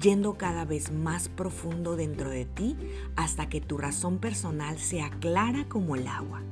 yendo 0.00 0.34
cada 0.34 0.64
vez 0.64 0.90
más 0.90 1.28
profundo 1.28 1.96
dentro 1.96 2.30
de 2.30 2.44
ti 2.44 2.76
hasta 3.16 3.48
que 3.48 3.60
tu 3.60 3.76
razón 3.76 4.18
personal 4.18 4.78
sea 4.78 5.10
clara 5.10 5.66
como 5.68 5.94
el 5.96 6.06
agua. 6.06 6.42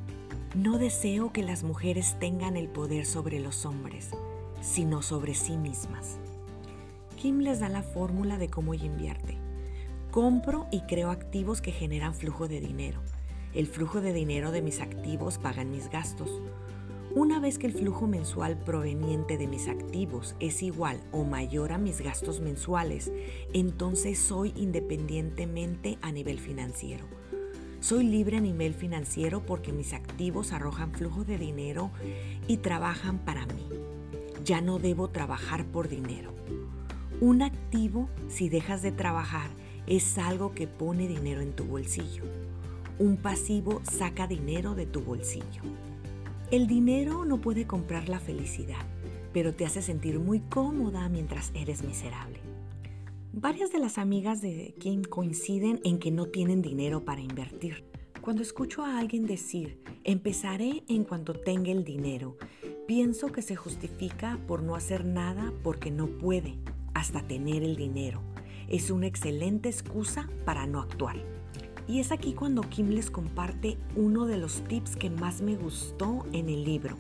No 0.55 0.79
deseo 0.79 1.33
que 1.33 1.43
las 1.43 1.63
mujeres 1.63 2.17
tengan 2.19 2.57
el 2.57 2.69
poder 2.69 3.07
sobre 3.07 3.41
los 3.41 3.65
hombres, 3.65 4.11
sino 4.61 5.03
sobre 5.03 5.35
sí 5.35 5.57
mismas. 5.57 6.19
Kim 7.17 7.41
les 7.41 7.61
da 7.61 7.69
la 7.69 7.83
fórmula 7.83 8.39
de 8.39 8.49
cómo 8.49 8.75
invierte. 8.75 9.37
Compro 10.11 10.67
y 10.71 10.83
creo 10.83 11.11
activos 11.11 11.61
que 11.61 11.73
generan 11.73 12.15
flujo 12.15 12.49
de 12.49 12.61
dinero. 12.61 13.01
El 13.55 13.67
flujo 13.67 14.01
de 14.01 14.13
dinero 14.13 14.51
de 14.51 14.61
mis 14.61 14.81
activos 14.81 15.39
pagan 15.39 15.71
mis 15.71 15.89
gastos. 15.89 16.43
Una 17.15 17.41
vez 17.41 17.59
que 17.59 17.67
el 17.67 17.73
flujo 17.73 18.07
mensual 18.07 18.59
proveniente 18.59 19.39
de 19.39 19.47
mis 19.47 19.69
activos 19.69 20.37
es 20.39 20.63
igual 20.63 21.01
o 21.11 21.25
mayor 21.25 21.73
a 21.73 21.79
mis 21.79 22.03
gastos 22.03 22.41
mensuales, 22.41 23.11
entonces 23.55 24.19
soy 24.19 24.53
independientemente 24.55 25.99
a 26.03 26.13
nivel 26.13 26.39
financiero. 26.39 27.07
Soy 27.81 28.05
libre 28.05 28.37
a 28.37 28.41
nivel 28.41 28.75
financiero 28.75 29.47
porque 29.47 29.73
mis 29.73 29.95
activos 29.95 30.53
arrojan 30.53 30.93
flujo 30.93 31.25
de 31.25 31.39
dinero 31.39 31.91
y 32.47 32.59
trabajan 32.59 33.19
para 33.19 33.47
mí. 33.47 33.67
Ya 34.45 34.61
no 34.61 34.79
debo 34.79 35.09
trabajar 35.09 35.65
por 35.65 35.89
dinero. 35.89 36.35
Un 37.21 37.43
activo, 37.43 38.11
si 38.29 38.51
dejas 38.51 38.83
de 38.83 38.93
trabajar, 38.93 39.49
es 39.87 40.19
algo 40.19 40.53
que 40.53 40.67
pone 40.67 41.09
dinero 41.09 41.41
en 41.41 41.53
tu 41.53 41.65
bolsillo. 41.65 42.25
Un 43.01 43.17
pasivo 43.17 43.81
saca 43.85 44.27
dinero 44.27 44.75
de 44.75 44.85
tu 44.85 45.01
bolsillo. 45.03 45.63
El 46.51 46.67
dinero 46.67 47.25
no 47.25 47.41
puede 47.41 47.65
comprar 47.65 48.09
la 48.09 48.19
felicidad, 48.19 48.85
pero 49.33 49.55
te 49.55 49.65
hace 49.65 49.83
sentir 49.83 50.19
muy 50.19 50.41
cómoda 50.41 51.09
mientras 51.09 51.53
eres 51.55 51.85
miserable. 51.85 52.41
Varias 53.33 53.71
de 53.71 53.79
las 53.79 53.99
amigas 53.99 54.41
de 54.41 54.75
Kim 54.81 55.05
coinciden 55.05 55.81
en 55.85 56.01
que 56.01 56.11
no 56.11 56.27
tienen 56.27 56.61
dinero 56.61 57.05
para 57.05 57.21
invertir. 57.21 57.85
Cuando 58.21 58.43
escucho 58.43 58.85
a 58.85 58.99
alguien 58.99 59.27
decir, 59.27 59.81
empezaré 60.03 60.83
en 60.89 61.05
cuanto 61.05 61.35
tenga 61.35 61.71
el 61.71 61.85
dinero, 61.85 62.37
pienso 62.89 63.29
que 63.29 63.43
se 63.43 63.55
justifica 63.55 64.41
por 64.49 64.65
no 64.65 64.75
hacer 64.75 65.05
nada 65.05 65.53
porque 65.63 65.93
no 65.93 66.09
puede 66.09 66.57
hasta 66.95 67.23
tener 67.29 67.63
el 67.63 67.77
dinero. 67.77 68.23
Es 68.67 68.91
una 68.91 69.07
excelente 69.07 69.69
excusa 69.69 70.29
para 70.45 70.67
no 70.67 70.81
actuar. 70.81 71.38
Y 71.89 72.01
es 72.01 72.13
aquí 72.13 72.35
cuando 72.35 72.61
Kim 72.61 72.91
les 72.91 73.11
comparte 73.11 73.79
uno 73.97 74.27
de 74.27 74.37
los 74.37 74.63
tips 74.69 74.95
que 74.95 75.09
más 75.09 75.41
me 75.41 75.57
gustó 75.57 76.27
en 76.33 76.51
el 76.51 76.63
libro. 76.63 76.97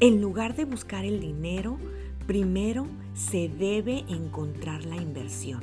En 0.00 0.20
lugar 0.20 0.56
de 0.56 0.64
buscar 0.64 1.04
el 1.04 1.20
dinero, 1.20 1.78
primero 2.26 2.86
se 3.14 3.48
debe 3.48 4.04
encontrar 4.08 4.84
la 4.84 4.96
inversión. 4.96 5.60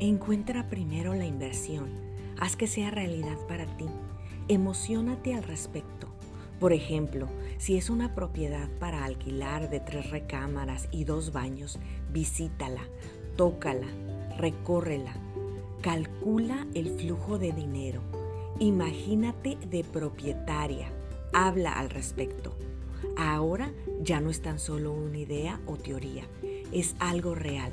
Encuentra 0.00 0.70
primero 0.70 1.12
la 1.12 1.26
inversión. 1.26 1.90
Haz 2.38 2.56
que 2.56 2.66
sea 2.66 2.90
realidad 2.90 3.36
para 3.46 3.66
ti. 3.76 3.84
Emocionate 4.48 5.34
al 5.34 5.42
respecto. 5.42 6.08
Por 6.58 6.72
ejemplo, 6.72 7.28
si 7.58 7.76
es 7.76 7.90
una 7.90 8.14
propiedad 8.14 8.70
para 8.78 9.04
alquilar 9.04 9.68
de 9.68 9.80
tres 9.80 10.10
recámaras 10.10 10.88
y 10.90 11.04
dos 11.04 11.32
baños, 11.32 11.78
visítala, 12.10 12.82
tócala, 13.36 13.86
recórrela, 14.38 15.14
calcula 15.80 16.66
el 16.74 16.90
flujo 16.98 17.38
de 17.38 17.52
dinero, 17.52 18.02
imagínate 18.58 19.56
de 19.70 19.82
propietaria, 19.82 20.88
habla 21.32 21.72
al 21.72 21.90
respecto. 21.90 22.54
Ahora 23.16 23.72
ya 24.02 24.20
no 24.20 24.30
es 24.30 24.42
tan 24.42 24.58
solo 24.58 24.92
una 24.92 25.18
idea 25.18 25.60
o 25.66 25.76
teoría, 25.76 26.24
es 26.72 26.96
algo 26.98 27.34
real. 27.34 27.72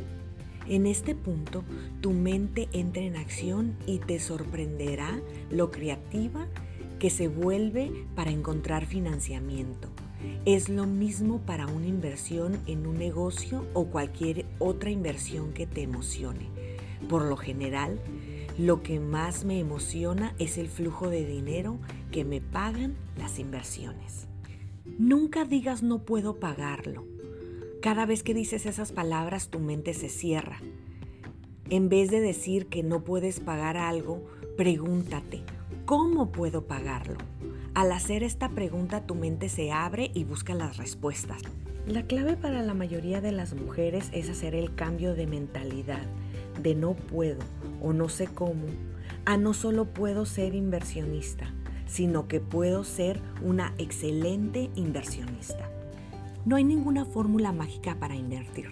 En 0.69 0.85
este 0.85 1.15
punto, 1.15 1.63
tu 2.01 2.11
mente 2.11 2.67
entra 2.73 3.03
en 3.03 3.15
acción 3.15 3.77
y 3.85 3.99
te 3.99 4.19
sorprenderá 4.19 5.21
lo 5.49 5.71
creativa 5.71 6.47
que 6.99 7.09
se 7.09 7.27
vuelve 7.27 8.05
para 8.15 8.31
encontrar 8.31 8.85
financiamiento. 8.85 9.89
Es 10.45 10.67
lo 10.69 10.85
mismo 10.85 11.39
para 11.39 11.67
una 11.67 11.87
inversión 11.87 12.57
en 12.67 12.87
un 12.87 12.97
negocio 12.97 13.65
o 13.73 13.85
cualquier 13.85 14.45
otra 14.59 14.89
inversión 14.89 15.53
que 15.53 15.67
te 15.67 15.83
emocione. 15.83 16.66
Por 17.09 17.25
lo 17.25 17.37
general, 17.37 17.99
lo 18.57 18.81
que 18.81 18.99
más 18.99 19.45
me 19.45 19.59
emociona 19.59 20.33
es 20.39 20.57
el 20.57 20.67
flujo 20.67 21.09
de 21.09 21.25
dinero 21.25 21.77
que 22.11 22.25
me 22.25 22.41
pagan 22.41 22.95
las 23.17 23.39
inversiones. 23.39 24.27
Nunca 24.97 25.45
digas 25.45 25.83
no 25.83 25.99
puedo 25.99 26.39
pagarlo. 26.39 27.05
Cada 27.81 28.05
vez 28.05 28.23
que 28.23 28.33
dices 28.33 28.65
esas 28.65 28.91
palabras 28.91 29.49
tu 29.49 29.59
mente 29.59 29.93
se 29.93 30.09
cierra. 30.09 30.59
En 31.69 31.89
vez 31.89 32.09
de 32.09 32.19
decir 32.19 32.65
que 32.67 32.81
no 32.81 33.03
puedes 33.03 33.39
pagar 33.39 33.77
algo, 33.77 34.25
pregúntate, 34.57 35.43
¿cómo 35.85 36.31
puedo 36.31 36.65
pagarlo? 36.65 37.17
Al 37.75 37.91
hacer 37.91 38.23
esta 38.23 38.49
pregunta 38.49 39.05
tu 39.05 39.13
mente 39.13 39.49
se 39.49 39.71
abre 39.71 40.09
y 40.15 40.23
busca 40.23 40.55
las 40.55 40.77
respuestas. 40.77 41.43
La 41.85 42.07
clave 42.07 42.35
para 42.35 42.63
la 42.63 42.73
mayoría 42.73 43.21
de 43.21 43.31
las 43.31 43.53
mujeres 43.53 44.09
es 44.13 44.29
hacer 44.29 44.55
el 44.55 44.73
cambio 44.73 45.13
de 45.13 45.27
mentalidad, 45.27 46.07
de 46.61 46.75
no 46.75 46.93
puedo 46.93 47.39
o 47.81 47.93
no 47.93 48.09
sé 48.09 48.27
cómo, 48.27 48.65
a 49.25 49.37
no 49.37 49.53
solo 49.53 49.85
puedo 49.85 50.25
ser 50.25 50.55
inversionista, 50.55 51.53
sino 51.85 52.27
que 52.27 52.39
puedo 52.39 52.83
ser 52.83 53.19
una 53.41 53.73
excelente 53.77 54.69
inversionista. 54.75 55.69
No 56.45 56.55
hay 56.55 56.63
ninguna 56.63 57.05
fórmula 57.05 57.51
mágica 57.51 57.97
para 57.99 58.15
invertir, 58.15 58.67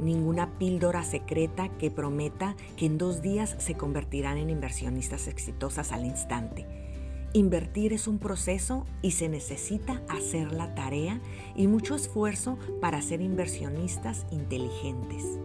ninguna 0.00 0.58
píldora 0.58 1.02
secreta 1.02 1.68
que 1.76 1.90
prometa 1.90 2.56
que 2.76 2.86
en 2.86 2.98
dos 2.98 3.20
días 3.22 3.54
se 3.58 3.74
convertirán 3.74 4.38
en 4.38 4.50
inversionistas 4.50 5.28
exitosas 5.28 5.92
al 5.92 6.04
instante. 6.04 6.66
Invertir 7.34 7.92
es 7.92 8.08
un 8.08 8.18
proceso 8.18 8.86
y 9.02 9.10
se 9.10 9.28
necesita 9.28 10.00
hacer 10.08 10.52
la 10.52 10.74
tarea 10.74 11.20
y 11.54 11.66
mucho 11.66 11.94
esfuerzo 11.94 12.58
para 12.80 13.02
ser 13.02 13.20
inversionistas 13.20 14.24
inteligentes. 14.30 15.38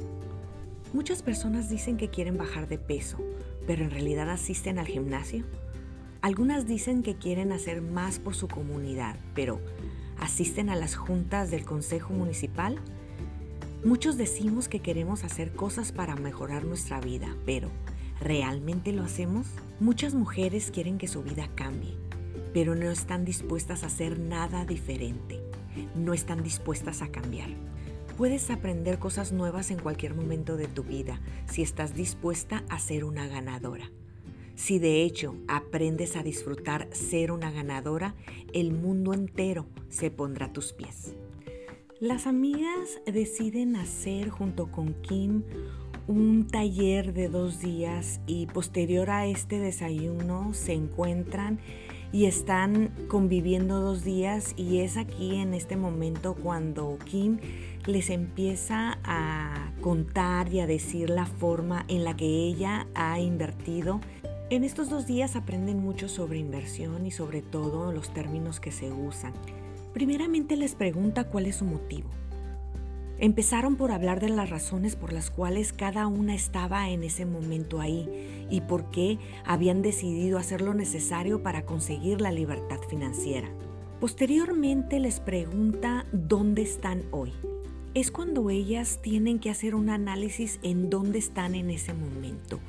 Muchas 0.94 1.24
personas 1.24 1.72
dicen 1.72 1.98
que 1.98 2.10
quieren 2.10 2.38
bajar 2.38 2.68
de 2.68 2.78
peso, 2.78 3.18
pero 3.66 3.84
en 3.84 3.90
realidad 3.90 4.30
asisten 4.30 4.78
al 4.78 4.86
gimnasio. 4.86 5.44
Algunas 6.22 6.68
dicen 6.68 7.02
que 7.02 7.16
quieren 7.16 7.52
hacer 7.52 7.82
más 7.82 8.20
por 8.20 8.36
su 8.36 8.48
comunidad, 8.48 9.16
pero 9.34 9.60
¿asisten 10.20 10.70
a 10.70 10.76
las 10.76 10.96
juntas 10.96 11.50
del 11.50 11.66
Consejo 11.66 12.14
Municipal? 12.14 12.78
Muchos 13.84 14.18
decimos 14.18 14.68
que 14.70 14.82
queremos 14.82 15.24
hacer 15.24 15.56
cosas 15.56 15.92
para 15.92 16.16
mejorar 16.16 16.64
nuestra 16.64 17.02
vida, 17.02 17.36
pero 17.44 17.72
¿realmente 18.22 18.92
lo 18.92 19.02
hacemos? 19.02 19.48
Muchas 19.80 20.14
mujeres 20.14 20.70
quieren 20.70 21.00
que 21.00 21.08
su 21.08 21.24
vida 21.24 21.50
cambie, 21.56 21.98
pero 22.54 22.76
no 22.76 22.92
están 22.92 23.26
dispuestas 23.26 23.82
a 23.82 23.88
hacer 23.88 24.20
nada 24.20 24.64
diferente. 24.64 25.42
No 25.96 26.14
están 26.14 26.44
dispuestas 26.44 27.02
a 27.02 27.08
cambiar. 27.08 27.50
Puedes 28.18 28.52
aprender 28.52 29.00
cosas 29.00 29.32
nuevas 29.32 29.72
en 29.72 29.80
cualquier 29.80 30.14
momento 30.14 30.56
de 30.56 30.68
tu 30.68 30.84
vida 30.84 31.20
si 31.48 31.64
estás 31.64 31.96
dispuesta 31.96 32.64
a 32.70 32.78
ser 32.78 33.06
una 33.06 33.28
ganadora. 33.28 33.90
Si 34.56 34.78
de 34.78 35.02
hecho 35.02 35.36
aprendes 35.48 36.16
a 36.16 36.22
disfrutar 36.22 36.88
ser 36.92 37.32
una 37.32 37.50
ganadora, 37.50 38.14
el 38.54 38.72
mundo 38.72 39.16
entero 39.16 39.66
se 39.90 40.12
pondrá 40.12 40.46
a 40.48 40.54
tus 40.54 40.74
pies. 40.74 41.16
Las 42.00 42.28
amigas 42.28 43.02
deciden 43.08 43.76
hacer 43.76 44.30
junto 44.30 44.72
con 44.72 44.94
Kim 45.02 45.42
un 46.08 46.46
taller 46.46 47.14
de 47.14 47.30
dos 47.30 47.62
días 47.62 48.22
y 48.28 48.46
posterior 48.46 49.10
a 49.10 49.26
este 49.26 49.58
desayuno 49.58 50.54
se 50.54 50.74
encuentran 50.74 51.60
y 52.12 52.26
están 52.26 52.92
conviviendo 53.08 53.82
dos 53.82 54.04
días 54.04 54.54
y 54.56 54.80
es 54.80 54.98
aquí 54.98 55.36
en 55.36 55.56
este 55.56 55.78
momento 55.78 56.36
cuando 56.36 57.00
Kim 57.06 57.40
les 57.86 58.10
empieza 58.10 59.00
a 59.04 59.72
contar 59.82 60.52
y 60.54 60.62
a 60.62 60.68
decir 60.68 61.10
la 61.10 61.26
forma 61.26 61.86
en 61.88 62.04
la 62.04 62.16
que 62.16 62.26
ella 62.26 62.88
ha 62.96 63.20
invertido. 63.20 64.00
En 64.50 64.64
estos 64.64 64.90
dos 64.90 65.06
días 65.06 65.36
aprenden 65.36 65.80
mucho 65.80 66.08
sobre 66.08 66.38
inversión 66.38 67.06
y 67.06 67.12
sobre 67.12 67.42
todo 67.42 67.92
los 67.92 68.14
términos 68.14 68.60
que 68.60 68.72
se 68.72 68.92
usan. 68.92 69.34
Primeramente 69.94 70.56
les 70.56 70.76
pregunta 70.76 71.26
cuál 71.26 71.46
es 71.46 71.58
su 71.58 71.66
motivo. 71.66 72.10
Empezaron 73.20 73.76
por 73.76 73.92
hablar 73.92 74.20
de 74.20 74.30
las 74.30 74.50
razones 74.50 74.96
por 74.96 75.14
las 75.14 75.30
cuales 75.30 75.72
cada 75.72 76.08
una 76.08 76.34
estaba 76.34 76.90
en 76.90 77.04
ese 77.04 77.26
momento 77.26 77.80
ahí 77.80 78.48
y 78.50 78.62
por 78.62 78.90
qué 78.92 79.20
habían 79.46 79.82
decidido 79.82 80.38
hacer 80.38 80.62
lo 80.62 80.74
necesario 80.74 81.44
para 81.44 81.66
conseguir 81.66 82.22
la 82.22 82.32
libertad 82.32 82.80
financiera. 82.90 83.50
Posteriormente 84.00 85.00
les 85.00 85.20
pregunta 85.20 86.06
dónde 86.12 86.64
están 86.64 87.04
hoy. 87.12 87.32
Es 87.94 88.10
cuando 88.10 88.50
ellas 88.50 89.00
tienen 89.04 89.38
que 89.38 89.52
hacer 89.52 89.76
un 89.76 89.92
análisis 89.92 90.60
en 90.64 90.90
dónde 90.90 91.20
están 91.20 91.54
en 91.54 91.70
ese 91.70 91.94
momento, 91.94 92.60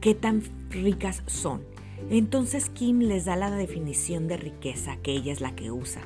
qué 0.00 0.14
tan 0.14 0.42
ricas 0.70 1.22
son. 1.26 1.60
Entonces 2.08 2.70
Kim 2.70 3.00
les 3.00 3.26
da 3.26 3.36
la 3.36 3.50
definición 3.50 4.28
de 4.28 4.38
riqueza, 4.38 4.96
que 5.02 5.12
ella 5.12 5.30
es 5.30 5.42
la 5.42 5.54
que 5.54 5.70
usa. 5.70 6.00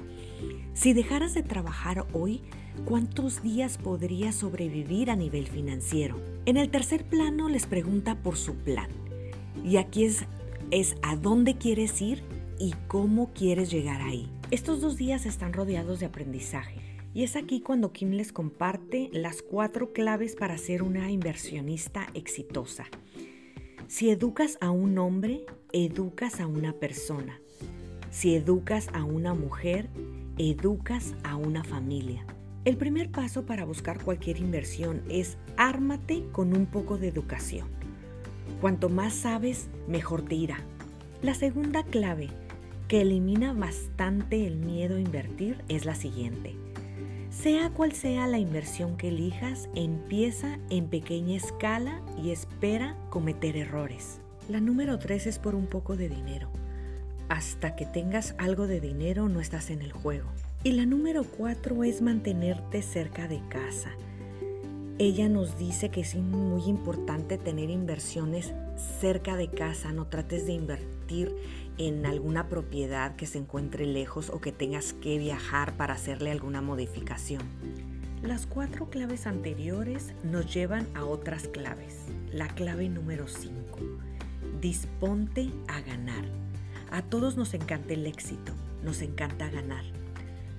Si 0.72 0.92
dejaras 0.94 1.32
de 1.34 1.44
trabajar 1.44 2.08
hoy, 2.12 2.42
¿cuántos 2.84 3.40
días 3.40 3.78
podrías 3.78 4.34
sobrevivir 4.34 5.12
a 5.12 5.16
nivel 5.16 5.46
financiero? 5.46 6.20
En 6.44 6.56
el 6.56 6.70
tercer 6.70 7.04
plano 7.04 7.48
les 7.48 7.66
pregunta 7.66 8.20
por 8.20 8.36
su 8.36 8.56
plan. 8.56 8.90
Y 9.64 9.76
aquí 9.76 10.06
es, 10.06 10.24
es 10.72 10.96
a 11.02 11.14
dónde 11.14 11.56
quieres 11.56 12.02
ir 12.02 12.24
y 12.58 12.74
cómo 12.88 13.32
quieres 13.32 13.70
llegar 13.70 14.02
ahí. 14.02 14.28
Estos 14.50 14.80
dos 14.80 14.96
días 14.96 15.24
están 15.24 15.52
rodeados 15.52 16.00
de 16.00 16.06
aprendizaje. 16.06 16.93
Y 17.14 17.22
es 17.22 17.36
aquí 17.36 17.60
cuando 17.60 17.92
Kim 17.92 18.10
les 18.10 18.32
comparte 18.32 19.08
las 19.12 19.40
cuatro 19.40 19.92
claves 19.92 20.34
para 20.34 20.58
ser 20.58 20.82
una 20.82 21.12
inversionista 21.12 22.08
exitosa. 22.12 22.86
Si 23.86 24.10
educas 24.10 24.58
a 24.60 24.72
un 24.72 24.98
hombre, 24.98 25.46
educas 25.72 26.40
a 26.40 26.48
una 26.48 26.72
persona. 26.72 27.40
Si 28.10 28.34
educas 28.34 28.88
a 28.92 29.04
una 29.04 29.32
mujer, 29.32 29.88
educas 30.38 31.14
a 31.22 31.36
una 31.36 31.62
familia. 31.62 32.26
El 32.64 32.76
primer 32.76 33.12
paso 33.12 33.46
para 33.46 33.64
buscar 33.64 34.02
cualquier 34.02 34.38
inversión 34.38 35.02
es 35.08 35.38
ármate 35.56 36.24
con 36.32 36.56
un 36.56 36.66
poco 36.66 36.98
de 36.98 37.08
educación. 37.08 37.68
Cuanto 38.60 38.88
más 38.88 39.14
sabes, 39.14 39.68
mejor 39.86 40.22
te 40.22 40.34
irá. 40.34 40.58
La 41.22 41.34
segunda 41.34 41.84
clave 41.84 42.30
que 42.88 43.02
elimina 43.02 43.52
bastante 43.52 44.46
el 44.46 44.56
miedo 44.56 44.96
a 44.96 45.00
invertir 45.00 45.62
es 45.68 45.84
la 45.84 45.94
siguiente. 45.94 46.63
Sea 47.42 47.68
cual 47.70 47.92
sea 47.92 48.26
la 48.26 48.38
inversión 48.38 48.96
que 48.96 49.08
elijas, 49.08 49.68
empieza 49.74 50.58
en 50.70 50.86
pequeña 50.86 51.36
escala 51.36 52.00
y 52.22 52.30
espera 52.30 52.96
cometer 53.10 53.56
errores. 53.56 54.20
La 54.48 54.60
número 54.60 54.98
tres 54.98 55.26
es 55.26 55.38
por 55.38 55.54
un 55.54 55.66
poco 55.66 55.96
de 55.96 56.08
dinero. 56.08 56.48
Hasta 57.28 57.74
que 57.74 57.86
tengas 57.86 58.34
algo 58.38 58.66
de 58.66 58.80
dinero 58.80 59.28
no 59.28 59.40
estás 59.40 59.70
en 59.70 59.82
el 59.82 59.92
juego. 59.92 60.28
Y 60.62 60.72
la 60.72 60.86
número 60.86 61.24
cuatro 61.24 61.82
es 61.82 62.00
mantenerte 62.00 62.82
cerca 62.82 63.26
de 63.26 63.40
casa. 63.48 63.90
Ella 64.98 65.28
nos 65.28 65.58
dice 65.58 65.90
que 65.90 66.02
es 66.02 66.14
muy 66.14 66.62
importante 66.62 67.36
tener 67.36 67.68
inversiones 67.68 68.54
cerca 69.00 69.36
de 69.36 69.50
casa, 69.50 69.92
no 69.92 70.06
trates 70.06 70.46
de 70.46 70.52
invertir 70.52 71.34
en 71.78 72.06
alguna 72.06 72.48
propiedad 72.48 73.16
que 73.16 73.26
se 73.26 73.38
encuentre 73.38 73.86
lejos 73.86 74.30
o 74.30 74.40
que 74.40 74.52
tengas 74.52 74.92
que 74.92 75.18
viajar 75.18 75.76
para 75.76 75.94
hacerle 75.94 76.30
alguna 76.30 76.60
modificación. 76.60 77.42
Las 78.22 78.46
cuatro 78.46 78.88
claves 78.88 79.26
anteriores 79.26 80.14
nos 80.22 80.52
llevan 80.52 80.86
a 80.94 81.04
otras 81.04 81.48
claves. 81.48 82.06
La 82.32 82.48
clave 82.48 82.88
número 82.88 83.28
5. 83.28 83.78
Disponte 84.60 85.50
a 85.68 85.80
ganar. 85.82 86.24
A 86.90 87.02
todos 87.02 87.36
nos 87.36 87.52
encanta 87.54 87.92
el 87.92 88.06
éxito, 88.06 88.52
nos 88.82 89.02
encanta 89.02 89.50
ganar. 89.50 89.84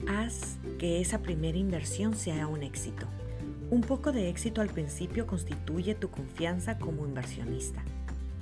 Haz 0.07 0.57
que 0.77 1.01
esa 1.01 1.23
primera 1.23 1.57
inversión 1.57 2.15
sea 2.15 2.45
un 2.45 2.61
éxito. 2.61 3.07
Un 3.71 3.81
poco 3.81 4.11
de 4.11 4.29
éxito 4.29 4.61
al 4.61 4.69
principio 4.69 5.25
constituye 5.25 5.95
tu 5.95 6.11
confianza 6.11 6.77
como 6.77 7.05
inversionista. 7.05 7.83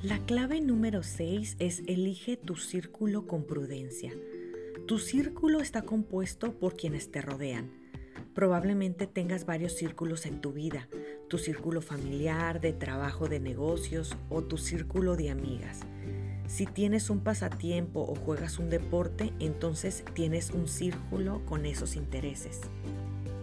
La 0.03 0.19
clave 0.19 0.59
número 0.59 1.01
6 1.01 1.55
es 1.59 1.81
elige 1.87 2.35
tu 2.35 2.57
círculo 2.57 3.25
con 3.25 3.45
prudencia. 3.45 4.11
Tu 4.85 4.99
círculo 4.99 5.61
está 5.61 5.83
compuesto 5.83 6.59
por 6.59 6.75
quienes 6.75 7.09
te 7.09 7.21
rodean. 7.21 7.71
Probablemente 8.35 9.07
tengas 9.07 9.45
varios 9.45 9.77
círculos 9.77 10.25
en 10.25 10.41
tu 10.41 10.51
vida, 10.51 10.89
tu 11.29 11.37
círculo 11.37 11.79
familiar, 11.79 12.59
de 12.59 12.73
trabajo, 12.73 13.29
de 13.29 13.39
negocios 13.39 14.17
o 14.29 14.43
tu 14.43 14.57
círculo 14.57 15.15
de 15.15 15.29
amigas. 15.29 15.79
Si 16.47 16.65
tienes 16.65 17.09
un 17.09 17.21
pasatiempo 17.21 18.01
o 18.01 18.13
juegas 18.13 18.59
un 18.59 18.69
deporte, 18.69 19.31
entonces 19.39 20.03
tienes 20.13 20.51
un 20.51 20.67
círculo 20.67 21.45
con 21.45 21.65
esos 21.65 21.95
intereses. 21.95 22.59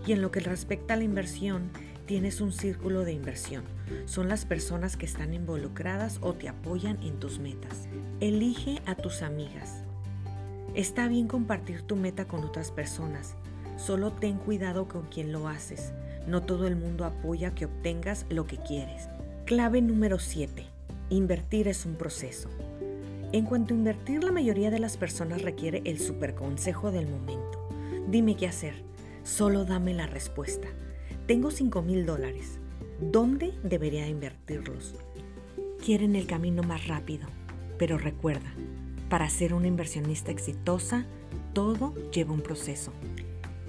Y 0.06 0.12
en 0.12 0.20
lo 0.20 0.30
que 0.30 0.40
respecta 0.40 0.92
a 0.92 0.96
la 0.98 1.04
inversión, 1.04 1.70
tienes 2.10 2.40
un 2.40 2.50
círculo 2.50 3.04
de 3.04 3.12
inversión. 3.12 3.62
Son 4.04 4.28
las 4.28 4.44
personas 4.44 4.96
que 4.96 5.06
están 5.06 5.32
involucradas 5.32 6.18
o 6.22 6.32
te 6.32 6.48
apoyan 6.48 7.00
en 7.04 7.20
tus 7.20 7.38
metas. 7.38 7.86
Elige 8.18 8.82
a 8.84 8.96
tus 8.96 9.22
amigas. 9.22 9.84
Está 10.74 11.06
bien 11.06 11.28
compartir 11.28 11.82
tu 11.82 11.94
meta 11.94 12.24
con 12.24 12.42
otras 12.42 12.72
personas. 12.72 13.36
Solo 13.76 14.10
ten 14.10 14.38
cuidado 14.38 14.88
con 14.88 15.02
quien 15.02 15.30
lo 15.30 15.46
haces. 15.46 15.92
No 16.26 16.42
todo 16.42 16.66
el 16.66 16.74
mundo 16.74 17.04
apoya 17.04 17.54
que 17.54 17.66
obtengas 17.66 18.26
lo 18.28 18.44
que 18.44 18.56
quieres. 18.56 19.08
Clave 19.44 19.80
número 19.80 20.18
7. 20.18 20.64
Invertir 21.10 21.68
es 21.68 21.86
un 21.86 21.94
proceso. 21.94 22.48
En 23.30 23.44
cuanto 23.44 23.72
a 23.72 23.76
invertir, 23.76 24.24
la 24.24 24.32
mayoría 24.32 24.72
de 24.72 24.80
las 24.80 24.96
personas 24.96 25.42
requiere 25.42 25.80
el 25.84 26.00
superconsejo 26.00 26.90
del 26.90 27.06
momento. 27.06 27.68
Dime 28.08 28.34
qué 28.34 28.48
hacer. 28.48 28.82
Solo 29.22 29.64
dame 29.64 29.94
la 29.94 30.08
respuesta. 30.08 30.66
Tengo 31.30 31.52
5 31.52 31.82
mil 31.82 32.06
dólares. 32.06 32.58
¿Dónde 33.00 33.54
debería 33.62 34.08
invertirlos? 34.08 34.96
Quieren 35.80 36.16
el 36.16 36.26
camino 36.26 36.64
más 36.64 36.88
rápido, 36.88 37.28
pero 37.78 37.98
recuerda, 37.98 38.52
para 39.08 39.30
ser 39.30 39.54
una 39.54 39.68
inversionista 39.68 40.32
exitosa, 40.32 41.06
todo 41.52 41.94
lleva 42.10 42.32
un 42.32 42.40
proceso. 42.40 42.92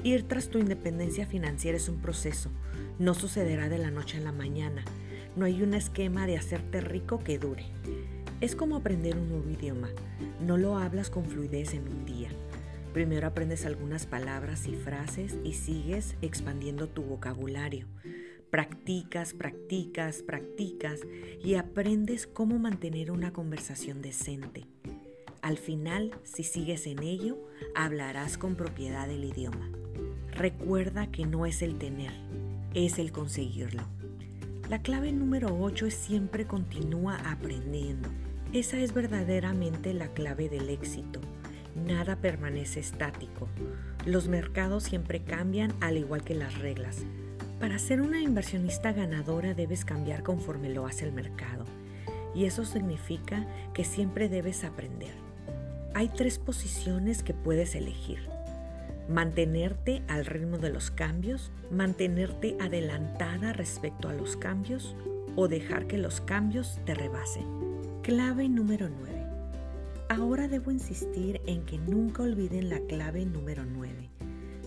Ir 0.04 0.24
tras 0.24 0.50
tu 0.50 0.58
independencia 0.58 1.28
financiera 1.28 1.78
es 1.78 1.88
un 1.88 2.02
proceso. 2.02 2.50
No 2.98 3.14
sucederá 3.14 3.70
de 3.70 3.78
la 3.78 3.92
noche 3.92 4.18
a 4.18 4.22
la 4.22 4.32
mañana. 4.32 4.84
No 5.36 5.46
hay 5.46 5.62
un 5.62 5.76
esquema 5.76 6.26
de 6.26 6.38
hacerte 6.38 6.82
rico 6.82 7.20
que 7.20 7.38
dure. 7.38 7.66
Es 8.40 8.56
como 8.56 8.76
aprender 8.76 9.16
un 9.16 9.30
nuevo 9.30 9.52
idioma. 9.52 9.92
No 10.44 10.58
lo 10.58 10.80
hablas 10.80 11.12
con 11.12 11.26
fluidez 11.26 11.76
en 11.76 11.88
un 11.88 12.06
día. 12.06 12.30
Primero 12.94 13.28
aprendes 13.28 13.66
algunas 13.66 14.06
palabras 14.06 14.68
y 14.68 14.76
frases 14.76 15.38
y 15.46 15.54
sigues 15.54 16.16
expandiendo 16.22 16.90
tu 16.90 17.04
vocabulario. 17.04 17.88
Practicas, 18.50 19.34
practicas, 19.34 20.24
practicas 20.24 21.00
y 21.42 21.56
aprendes 21.56 22.28
cómo 22.28 22.60
mantener 22.60 23.12
una 23.12 23.32
conversación 23.32 24.02
decente. 24.02 24.68
Al 25.42 25.58
final, 25.58 26.12
si 26.24 26.44
sigues 26.44 26.86
en 26.86 27.02
ello, 27.02 27.38
hablarás 27.76 28.38
con 28.38 28.56
propiedad 28.56 29.08
del 29.08 29.24
idioma. 29.24 29.72
Recuerda 30.32 31.10
que 31.12 31.26
no 31.26 31.46
es 31.46 31.62
el 31.62 31.78
tener, 31.78 32.12
es 32.74 33.00
el 33.00 33.14
conseguirlo. 33.14 33.84
La 34.70 34.82
clave 34.82 35.14
número 35.14 35.58
8 35.58 35.86
es 35.86 35.96
siempre 35.96 36.46
continúa 36.46 37.16
aprendiendo. 37.16 38.10
Esa 38.52 38.80
es 38.80 38.94
verdaderamente 38.94 39.94
la 39.94 40.10
clave 40.10 40.50
del 40.50 40.70
éxito 40.70 41.21
nada 41.76 42.16
permanece 42.16 42.80
estático. 42.80 43.48
Los 44.06 44.28
mercados 44.28 44.84
siempre 44.84 45.22
cambian 45.22 45.74
al 45.80 45.98
igual 45.98 46.24
que 46.24 46.36
las 46.36 46.58
reglas. 46.58 47.06
Para 47.60 47.78
ser 47.78 48.02
una 48.02 48.20
inversionista 48.20 48.92
ganadora 48.92 49.54
debes 49.54 49.86
cambiar 49.86 50.24
conforme 50.24 50.70
lo 50.70 50.88
hace 50.88 51.06
el 51.06 51.14
mercado. 51.14 51.66
Y 52.34 52.46
eso 52.46 52.66
significa 52.66 53.46
que 53.74 53.84
siempre 53.84 54.30
debes 54.30 54.64
aprender. 54.64 55.14
Hay 55.94 56.08
tres 56.10 56.40
posiciones 56.40 57.22
que 57.22 57.34
puedes 57.34 57.76
elegir. 57.76 58.20
Mantenerte 59.10 60.02
al 60.08 60.26
ritmo 60.26 60.58
de 60.58 60.70
los 60.70 60.90
cambios, 60.90 61.52
mantenerte 61.70 62.56
adelantada 62.60 63.54
respecto 63.54 64.08
a 64.08 64.14
los 64.14 64.38
cambios 64.38 64.96
o 65.36 65.48
dejar 65.48 65.86
que 65.86 65.98
los 65.98 66.22
cambios 66.22 66.80
te 66.86 66.94
rebasen. 66.94 67.46
Clave 68.02 68.48
número 68.48 68.90
9 68.90 69.21
Ahora 70.12 70.50
debo 70.50 70.72
insistir 70.72 71.40
en 71.46 71.64
que 71.64 71.78
nunca 71.78 72.24
olviden 72.24 72.70
la 72.70 72.82
clave 72.82 73.26
número 73.26 73.64
9. 73.64 74.10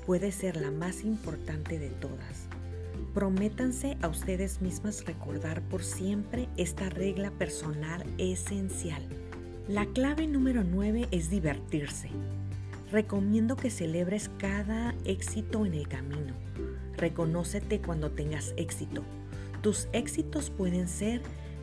Puede 0.07 0.33
ser 0.33 0.57
la 0.57 0.71
más 0.71 1.05
importante 1.05 1.79
de 1.79 1.91
todas. 1.91 2.49
Prométanse 3.13 3.99
a 4.01 4.09
ustedes 4.09 4.63
mismas 4.63 5.05
recordar 5.05 5.61
por 5.61 5.85
siempre 5.85 6.49
esta 6.57 6.89
regla 6.89 7.31
personal 7.31 8.07
esencial. 8.17 9.07
La 9.69 9.85
clave 9.85 10.27
número 10.27 10.65
9 10.65 11.09
es 11.11 11.29
divertirse. 11.29 12.09
Recomiendo 12.91 13.55
que 13.55 13.69
celebres 13.69 14.31
cada 14.39 14.95
éxito 15.05 15.67
en 15.67 15.75
el 15.75 15.89
camino. 15.89 16.33
Reconócete 16.97 17.83
cuando 17.83 18.11
tengas 18.13 18.55
éxito. 18.57 19.03
Tus 19.61 19.89
éxitos 19.93 20.49
pueden 20.49 20.89
ser 20.89 21.21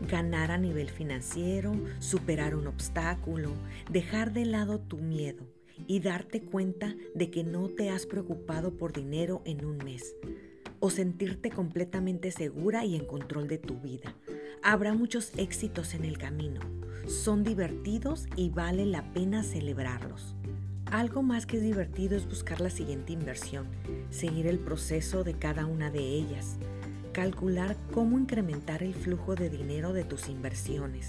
ganar 0.07 0.51
a 0.51 0.57
nivel 0.57 0.89
financiero, 0.89 1.73
superar 1.99 2.55
un 2.55 2.67
obstáculo, 2.67 3.51
dejar 3.89 4.33
de 4.33 4.45
lado 4.45 4.79
tu 4.79 4.97
miedo 4.97 5.47
y 5.87 5.99
darte 5.99 6.41
cuenta 6.41 6.95
de 7.15 7.31
que 7.31 7.43
no 7.43 7.69
te 7.69 7.89
has 7.89 8.05
preocupado 8.05 8.77
por 8.77 8.93
dinero 8.93 9.41
en 9.45 9.65
un 9.65 9.77
mes 9.77 10.15
o 10.79 10.89
sentirte 10.89 11.51
completamente 11.51 12.31
segura 12.31 12.85
y 12.85 12.95
en 12.95 13.05
control 13.05 13.47
de 13.47 13.59
tu 13.59 13.79
vida. 13.79 14.15
Habrá 14.63 14.93
muchos 14.93 15.31
éxitos 15.37 15.93
en 15.93 16.05
el 16.05 16.17
camino. 16.17 16.59
Son 17.07 17.43
divertidos 17.43 18.27
y 18.35 18.49
vale 18.49 18.85
la 18.85 19.13
pena 19.13 19.43
celebrarlos. 19.43 20.35
Algo 20.87 21.23
más 21.23 21.45
que 21.45 21.57
es 21.57 21.63
divertido 21.63 22.17
es 22.17 22.27
buscar 22.27 22.59
la 22.59 22.69
siguiente 22.69 23.13
inversión, 23.13 23.67
seguir 24.09 24.47
el 24.47 24.59
proceso 24.59 25.23
de 25.23 25.35
cada 25.35 25.65
una 25.65 25.89
de 25.89 26.01
ellas, 26.01 26.57
calcular 27.11 27.75
cómo 27.93 28.17
incrementar 28.17 28.83
el 28.83 28.93
flujo 28.93 29.35
de 29.35 29.49
dinero 29.49 29.93
de 29.93 30.03
tus 30.03 30.29
inversiones, 30.29 31.07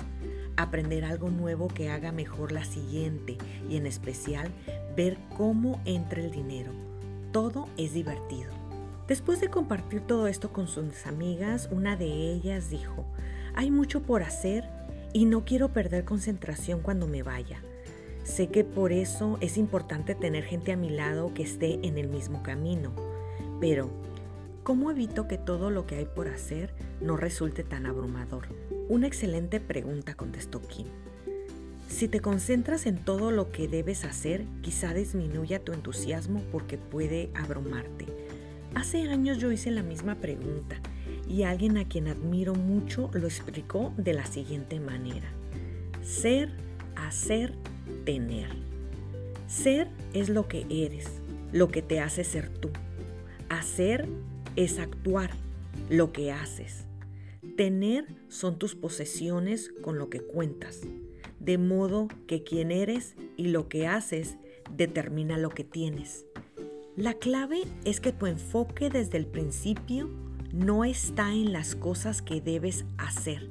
aprender 0.57 1.05
algo 1.05 1.31
nuevo 1.31 1.69
que 1.69 1.91
haga 1.91 2.12
mejor 2.12 2.53
la 2.53 2.65
siguiente 2.65 3.38
y 3.69 3.77
en 3.77 3.87
especial 3.87 4.51
ver 4.97 5.17
cómo 5.37 5.81
entra 5.85 6.21
el 6.21 6.31
dinero. 6.31 6.73
Todo 7.33 7.69
es 7.77 7.95
divertido. 7.95 8.51
Después 9.09 9.41
de 9.41 9.49
compartir 9.49 10.01
todo 10.03 10.27
esto 10.27 10.53
con 10.53 10.69
sus 10.69 11.07
amigas, 11.07 11.69
una 11.71 11.97
de 11.97 12.07
ellas 12.07 12.71
dijo, 12.71 13.05
hay 13.55 13.71
mucho 13.71 14.03
por 14.03 14.23
hacer 14.23 14.65
y 15.12 15.25
no 15.25 15.45
quiero 15.45 15.73
perder 15.73 16.05
concentración 16.05 16.81
cuando 16.81 17.07
me 17.07 17.23
vaya. 17.23 17.61
Sé 18.25 18.49
que 18.49 18.65
por 18.65 18.93
eso 18.93 19.37
es 19.41 19.59
importante 19.59 20.15
tener 20.15 20.45
gente 20.45 20.73
a 20.73 20.77
mi 20.77 20.91
lado 20.91 21.35
que 21.35 21.43
esté 21.43 21.87
en 21.87 21.99
el 21.99 22.09
mismo 22.09 22.43
camino, 22.43 22.93
pero 23.61 23.91
¿Cómo 24.62 24.92
evito 24.92 25.27
que 25.27 25.38
todo 25.38 25.70
lo 25.70 25.87
que 25.87 25.96
hay 25.96 26.05
por 26.05 26.29
hacer 26.29 26.72
no 27.01 27.16
resulte 27.16 27.64
tan 27.64 27.85
abrumador? 27.85 28.46
Una 28.88 29.09
excelente 29.09 29.59
pregunta, 29.59 30.14
contestó 30.14 30.62
Kim. 30.62 30.87
Si 31.88 32.07
te 32.07 32.20
concentras 32.20 32.87
en 32.87 33.05
todo 33.05 33.33
lo 33.33 33.51
que 33.51 33.66
debes 33.66 34.05
hacer, 34.05 34.44
quizá 34.61 34.94
disminuya 34.94 35.64
tu 35.64 35.72
entusiasmo 35.72 36.44
porque 36.53 36.79
puede 36.79 37.31
abrumarte. 37.35 38.07
Hace 38.77 39.09
años 39.11 39.38
yo 39.38 39.51
hice 39.51 39.72
la 39.72 39.83
misma 39.83 40.14
pregunta 40.14 40.77
y 41.29 41.42
alguien 41.42 41.77
a 41.77 41.88
quien 41.88 42.07
admiro 42.07 42.55
mucho 42.55 43.11
lo 43.14 43.27
explicó 43.27 43.92
de 43.96 44.14
la 44.14 44.27
siguiente 44.27 44.79
manera. 44.79 45.29
Ser, 46.03 46.53
hacer, 46.94 47.53
tener. 48.05 48.51
Ser 49.48 49.88
es 50.14 50.29
lo 50.29 50.46
que 50.46 50.66
eres, 50.70 51.09
lo 51.53 51.68
que 51.68 51.83
te 51.83 51.98
hace 51.98 52.22
ser 52.22 52.48
tú. 52.48 52.70
Hacer 53.48 54.09
es 54.57 54.79
actuar 54.79 55.31
lo 55.88 56.12
que 56.12 56.33
haces. 56.33 56.85
Tener 57.57 58.07
son 58.29 58.59
tus 58.59 58.75
posesiones 58.75 59.73
con 59.83 59.99
lo 59.99 60.09
que 60.11 60.21
cuentas, 60.21 60.81
de 61.41 61.59
modo 61.59 62.09
que 62.27 62.43
quien 62.43 62.71
eres 62.71 63.15
y 63.37 63.49
lo 63.49 63.69
que 63.69 63.87
haces 63.87 64.37
determina 64.77 65.38
lo 65.38 65.51
que 65.51 65.65
tienes. 65.65 66.25
La 66.97 67.15
clave 67.15 67.62
es 67.85 68.01
que 68.01 68.12
tu 68.12 68.27
enfoque 68.27 68.91
desde 68.91 69.19
el 69.19 69.27
principio 69.27 70.11
no 70.53 70.85
está 70.85 71.33
en 71.33 71.53
las 71.53 71.75
cosas 71.75 72.21
que 72.21 72.41
debes 72.41 72.85
hacer, 72.99 73.49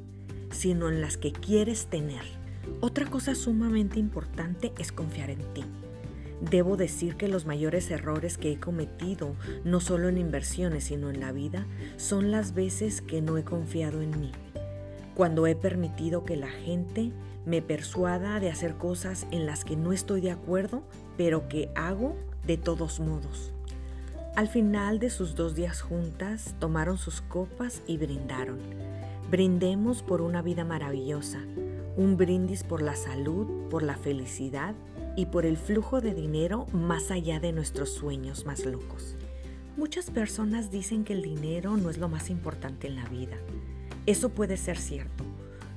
sino 0.51 0.89
en 0.89 1.01
las 1.01 1.17
que 1.17 1.31
quieres 1.31 1.87
tener. 1.87 2.23
Otra 2.79 3.07
cosa 3.07 3.33
sumamente 3.35 3.99
importante 3.99 4.71
es 4.77 4.91
confiar 4.91 5.31
en 5.31 5.53
ti. 5.53 5.63
Debo 6.41 6.75
decir 6.75 7.15
que 7.15 7.27
los 7.27 7.45
mayores 7.45 7.91
errores 7.91 8.37
que 8.37 8.51
he 8.51 8.59
cometido, 8.59 9.35
no 9.63 9.79
solo 9.79 10.09
en 10.09 10.17
inversiones, 10.17 10.85
sino 10.85 11.09
en 11.09 11.19
la 11.19 11.31
vida, 11.31 11.67
son 11.97 12.31
las 12.31 12.53
veces 12.55 13.01
que 13.01 13.21
no 13.21 13.37
he 13.37 13.43
confiado 13.43 14.01
en 14.01 14.19
mí. 14.19 14.31
cuando 15.13 15.45
he 15.45 15.55
permitido 15.55 16.25
que 16.25 16.35
la 16.35 16.47
gente 16.47 17.11
me 17.45 17.61
persuada 17.61 18.39
de 18.39 18.49
hacer 18.49 18.75
cosas 18.75 19.27
en 19.31 19.45
las 19.45 19.65
que 19.65 19.75
no 19.75 19.91
estoy 19.91 20.21
de 20.21 20.31
acuerdo, 20.31 20.83
pero 21.17 21.47
que 21.47 21.69
hago 21.75 22.15
de 22.47 22.57
todos 22.57 22.99
modos. 22.99 23.51
Al 24.35 24.47
final 24.47 24.99
de 24.99 25.09
sus 25.09 25.35
dos 25.35 25.55
días 25.55 25.81
juntas, 25.81 26.55
tomaron 26.59 26.97
sus 26.97 27.21
copas 27.21 27.81
y 27.85 27.97
brindaron. 27.97 28.59
Brindemos 29.29 30.01
por 30.01 30.21
una 30.21 30.41
vida 30.41 30.63
maravillosa, 30.63 31.39
un 31.97 32.15
brindis 32.17 32.63
por 32.63 32.81
la 32.81 32.95
salud, 32.95 33.69
por 33.69 33.83
la 33.83 33.97
felicidad 33.97 34.73
y 35.15 35.27
por 35.27 35.45
el 35.45 35.57
flujo 35.57 36.01
de 36.01 36.13
dinero 36.13 36.65
más 36.73 37.11
allá 37.11 37.39
de 37.39 37.51
nuestros 37.51 37.89
sueños 37.89 38.45
más 38.45 38.65
locos. 38.65 39.15
Muchas 39.77 40.11
personas 40.11 40.71
dicen 40.71 41.03
que 41.03 41.13
el 41.13 41.21
dinero 41.21 41.77
no 41.77 41.89
es 41.89 41.97
lo 41.97 42.09
más 42.09 42.29
importante 42.29 42.87
en 42.87 42.95
la 42.95 43.05
vida. 43.05 43.37
Eso 44.05 44.29
puede 44.29 44.57
ser 44.57 44.77
cierto. 44.77 45.23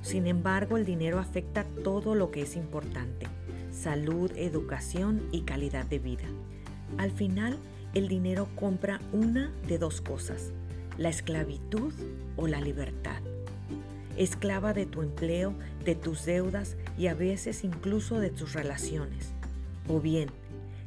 Sin 0.01 0.27
embargo, 0.27 0.77
el 0.77 0.85
dinero 0.85 1.19
afecta 1.19 1.63
todo 1.83 2.13
lo 2.13 2.29
que 2.29 2.41
es 2.41 2.55
importante. 2.55 3.27
Salud, 3.71 4.31
educación 4.35 5.21
y 5.31 5.41
calidad 5.41 5.85
de 5.85 5.99
vida. 5.99 6.25
Al 6.97 7.11
final, 7.11 7.57
el 7.93 8.07
dinero 8.07 8.47
compra 8.55 8.99
una 9.13 9.51
de 9.67 9.77
dos 9.77 10.01
cosas, 10.01 10.51
la 10.97 11.09
esclavitud 11.09 11.93
o 12.35 12.47
la 12.47 12.61
libertad. 12.61 13.21
Esclava 14.17 14.73
de 14.73 14.85
tu 14.85 15.01
empleo, 15.01 15.55
de 15.83 15.95
tus 15.95 16.25
deudas 16.25 16.77
y 16.97 17.07
a 17.07 17.13
veces 17.13 17.63
incluso 17.63 18.19
de 18.19 18.29
tus 18.29 18.53
relaciones. 18.53 19.33
O 19.87 19.99
bien, 19.99 20.29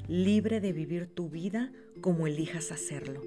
libre 0.08 0.60
de 0.60 0.72
vivir 0.72 1.06
tu 1.06 1.28
vida 1.28 1.72
como 2.00 2.26
elijas 2.26 2.72
hacerlo. 2.72 3.22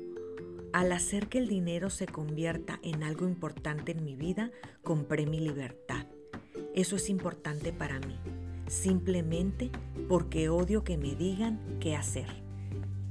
Al 0.73 0.91
hacer 0.91 1.27
que 1.27 1.37
el 1.37 1.47
dinero 1.47 1.89
se 1.89 2.07
convierta 2.07 2.79
en 2.81 3.03
algo 3.03 3.27
importante 3.27 3.91
en 3.91 4.03
mi 4.03 4.15
vida, 4.15 4.51
compré 4.83 5.25
mi 5.25 5.39
libertad. 5.39 6.05
Eso 6.73 6.95
es 6.95 7.09
importante 7.09 7.73
para 7.73 7.99
mí, 7.99 8.17
simplemente 8.67 9.69
porque 10.07 10.49
odio 10.49 10.83
que 10.83 10.97
me 10.97 11.15
digan 11.15 11.59
qué 11.81 11.95
hacer. 11.95 12.50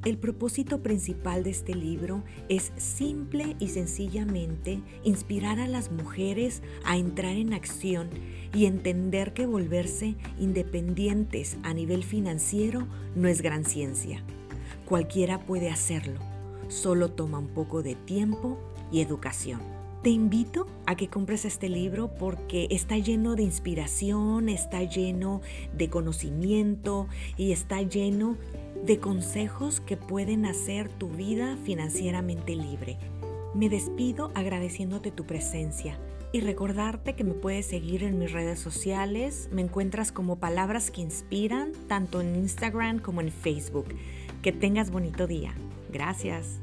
El 0.02 0.16
propósito 0.16 0.82
principal 0.82 1.44
de 1.44 1.50
este 1.50 1.74
libro 1.74 2.22
es 2.48 2.72
simple 2.78 3.54
y 3.58 3.68
sencillamente 3.68 4.80
inspirar 5.04 5.60
a 5.60 5.68
las 5.68 5.92
mujeres 5.92 6.62
a 6.84 6.96
entrar 6.96 7.36
en 7.36 7.52
acción 7.52 8.08
y 8.54 8.64
entender 8.64 9.34
que 9.34 9.44
volverse 9.44 10.16
independientes 10.38 11.58
a 11.64 11.74
nivel 11.74 12.02
financiero 12.02 12.86
no 13.14 13.28
es 13.28 13.42
gran 13.42 13.66
ciencia. 13.66 14.24
Cualquiera 14.86 15.40
puede 15.40 15.68
hacerlo, 15.68 16.18
solo 16.68 17.10
toma 17.10 17.38
un 17.38 17.48
poco 17.48 17.82
de 17.82 17.94
tiempo 17.94 18.58
y 18.90 19.02
educación. 19.02 19.60
Te 20.02 20.08
invito 20.08 20.66
a 20.86 20.96
que 20.96 21.08
compres 21.08 21.44
este 21.44 21.68
libro 21.68 22.10
porque 22.18 22.68
está 22.70 22.96
lleno 22.96 23.36
de 23.36 23.42
inspiración, 23.42 24.48
está 24.48 24.82
lleno 24.82 25.42
de 25.76 25.90
conocimiento 25.90 27.06
y 27.36 27.52
está 27.52 27.82
lleno 27.82 28.38
de 28.84 28.98
consejos 28.98 29.80
que 29.80 29.96
pueden 29.96 30.46
hacer 30.46 30.88
tu 30.88 31.08
vida 31.08 31.56
financieramente 31.64 32.54
libre. 32.54 32.98
Me 33.54 33.68
despido 33.68 34.30
agradeciéndote 34.34 35.10
tu 35.10 35.24
presencia 35.24 35.98
y 36.32 36.40
recordarte 36.40 37.14
que 37.14 37.24
me 37.24 37.34
puedes 37.34 37.66
seguir 37.66 38.04
en 38.04 38.18
mis 38.18 38.32
redes 38.32 38.60
sociales. 38.60 39.48
Me 39.52 39.62
encuentras 39.62 40.12
como 40.12 40.36
Palabras 40.36 40.90
que 40.90 41.00
Inspiran, 41.00 41.72
tanto 41.88 42.20
en 42.20 42.36
Instagram 42.36 43.00
como 43.00 43.20
en 43.20 43.32
Facebook. 43.32 43.86
Que 44.42 44.52
tengas 44.52 44.90
bonito 44.90 45.26
día. 45.26 45.52
Gracias. 45.92 46.60